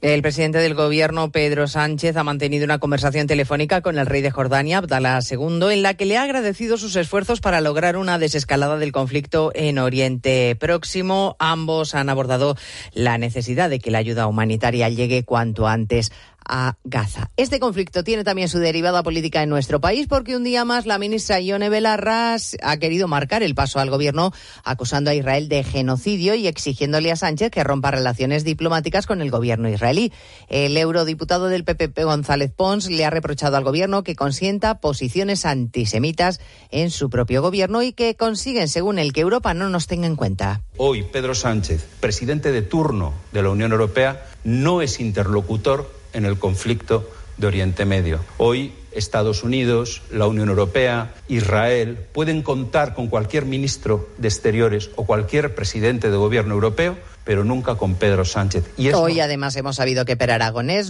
El 0.00 0.20
presidente 0.20 0.58
del 0.58 0.74
gobierno, 0.74 1.30
Pedro 1.32 1.66
Sánchez, 1.66 2.16
ha 2.16 2.24
mantenido 2.24 2.66
una 2.66 2.78
conversación 2.78 3.26
telefónica 3.26 3.80
con 3.80 3.98
el 3.98 4.04
rey 4.04 4.20
de 4.20 4.30
Jordania, 4.30 4.78
Abdallah 4.78 5.20
II, 5.28 5.72
en 5.72 5.82
la 5.82 5.94
que 5.94 6.04
le 6.04 6.18
ha 6.18 6.24
agradecido 6.24 6.76
sus 6.76 6.94
esfuerzos 6.96 7.40
para 7.40 7.62
lograr 7.62 7.96
una 7.96 8.18
desescalada 8.18 8.76
del 8.76 8.92
conflicto 8.92 9.50
en 9.54 9.78
Oriente 9.78 10.56
Próximo. 10.60 11.36
Ambos 11.38 11.94
han 11.94 12.10
abordado 12.10 12.54
la 12.92 13.16
necesidad 13.16 13.70
de 13.70 13.78
que 13.78 13.90
la 13.90 13.98
ayuda 13.98 14.26
humanitaria 14.26 14.90
llegue 14.90 15.24
cuanto 15.24 15.66
antes 15.66 16.12
a 16.48 16.76
Gaza. 16.84 17.30
Este 17.36 17.60
conflicto 17.60 18.04
tiene 18.04 18.24
también 18.24 18.48
su 18.48 18.58
derivada 18.58 19.02
política 19.02 19.42
en 19.42 19.48
nuestro 19.48 19.80
país 19.80 20.06
porque 20.08 20.36
un 20.36 20.44
día 20.44 20.64
más 20.64 20.86
la 20.86 20.98
ministra 20.98 21.40
Ione 21.40 21.68
Belarras 21.68 22.56
ha 22.62 22.76
querido 22.76 23.08
marcar 23.08 23.42
el 23.42 23.54
paso 23.54 23.80
al 23.80 23.90
gobierno 23.90 24.32
acusando 24.64 25.10
a 25.10 25.14
Israel 25.14 25.48
de 25.48 25.64
genocidio 25.64 26.34
y 26.34 26.46
exigiéndole 26.46 27.12
a 27.12 27.16
Sánchez 27.16 27.50
que 27.50 27.64
rompa 27.64 27.90
relaciones 27.90 28.44
diplomáticas 28.44 29.06
con 29.06 29.20
el 29.20 29.30
gobierno 29.30 29.68
israelí. 29.68 30.12
El 30.48 30.76
eurodiputado 30.76 31.48
del 31.48 31.64
PPP 31.64 32.04
González 32.04 32.52
Pons 32.54 32.88
le 32.88 33.04
ha 33.04 33.10
reprochado 33.10 33.56
al 33.56 33.64
gobierno 33.64 34.02
que 34.02 34.16
consienta 34.16 34.80
posiciones 34.80 35.46
antisemitas 35.46 36.40
en 36.70 36.90
su 36.90 37.10
propio 37.10 37.42
gobierno 37.42 37.82
y 37.82 37.92
que 37.92 38.16
consiguen, 38.16 38.68
según 38.68 38.98
el 38.98 39.12
que 39.12 39.20
Europa 39.20 39.54
no 39.54 39.68
nos 39.68 39.86
tenga 39.86 40.06
en 40.06 40.16
cuenta. 40.16 40.62
Hoy 40.76 41.04
Pedro 41.04 41.34
Sánchez, 41.34 41.86
presidente 42.00 42.52
de 42.52 42.62
turno 42.62 43.14
de 43.32 43.42
la 43.42 43.50
Unión 43.50 43.72
Europea, 43.72 44.26
no 44.44 44.82
es 44.82 45.00
interlocutor 45.00 46.03
en 46.14 46.24
el 46.24 46.38
conflicto 46.38 47.08
de 47.36 47.46
Oriente 47.46 47.84
Medio. 47.84 48.20
Hoy 48.38 48.72
Estados 48.92 49.42
Unidos, 49.42 50.02
la 50.10 50.26
Unión 50.26 50.48
Europea, 50.48 51.14
Israel 51.28 51.98
pueden 52.12 52.42
contar 52.42 52.94
con 52.94 53.08
cualquier 53.08 53.44
ministro 53.44 54.08
de 54.18 54.28
Exteriores 54.28 54.90
o 54.96 55.04
cualquier 55.04 55.54
presidente 55.54 56.10
de 56.10 56.16
gobierno 56.16 56.54
europeo, 56.54 56.96
pero 57.24 57.44
nunca 57.44 57.74
con 57.74 57.94
Pedro 57.94 58.24
Sánchez. 58.24 58.64
Y 58.76 58.90
Hoy 58.92 59.20
además 59.20 59.56
hemos 59.56 59.76
sabido 59.76 60.04
que 60.04 60.16
Per 60.16 60.30
Aragonés 60.30 60.82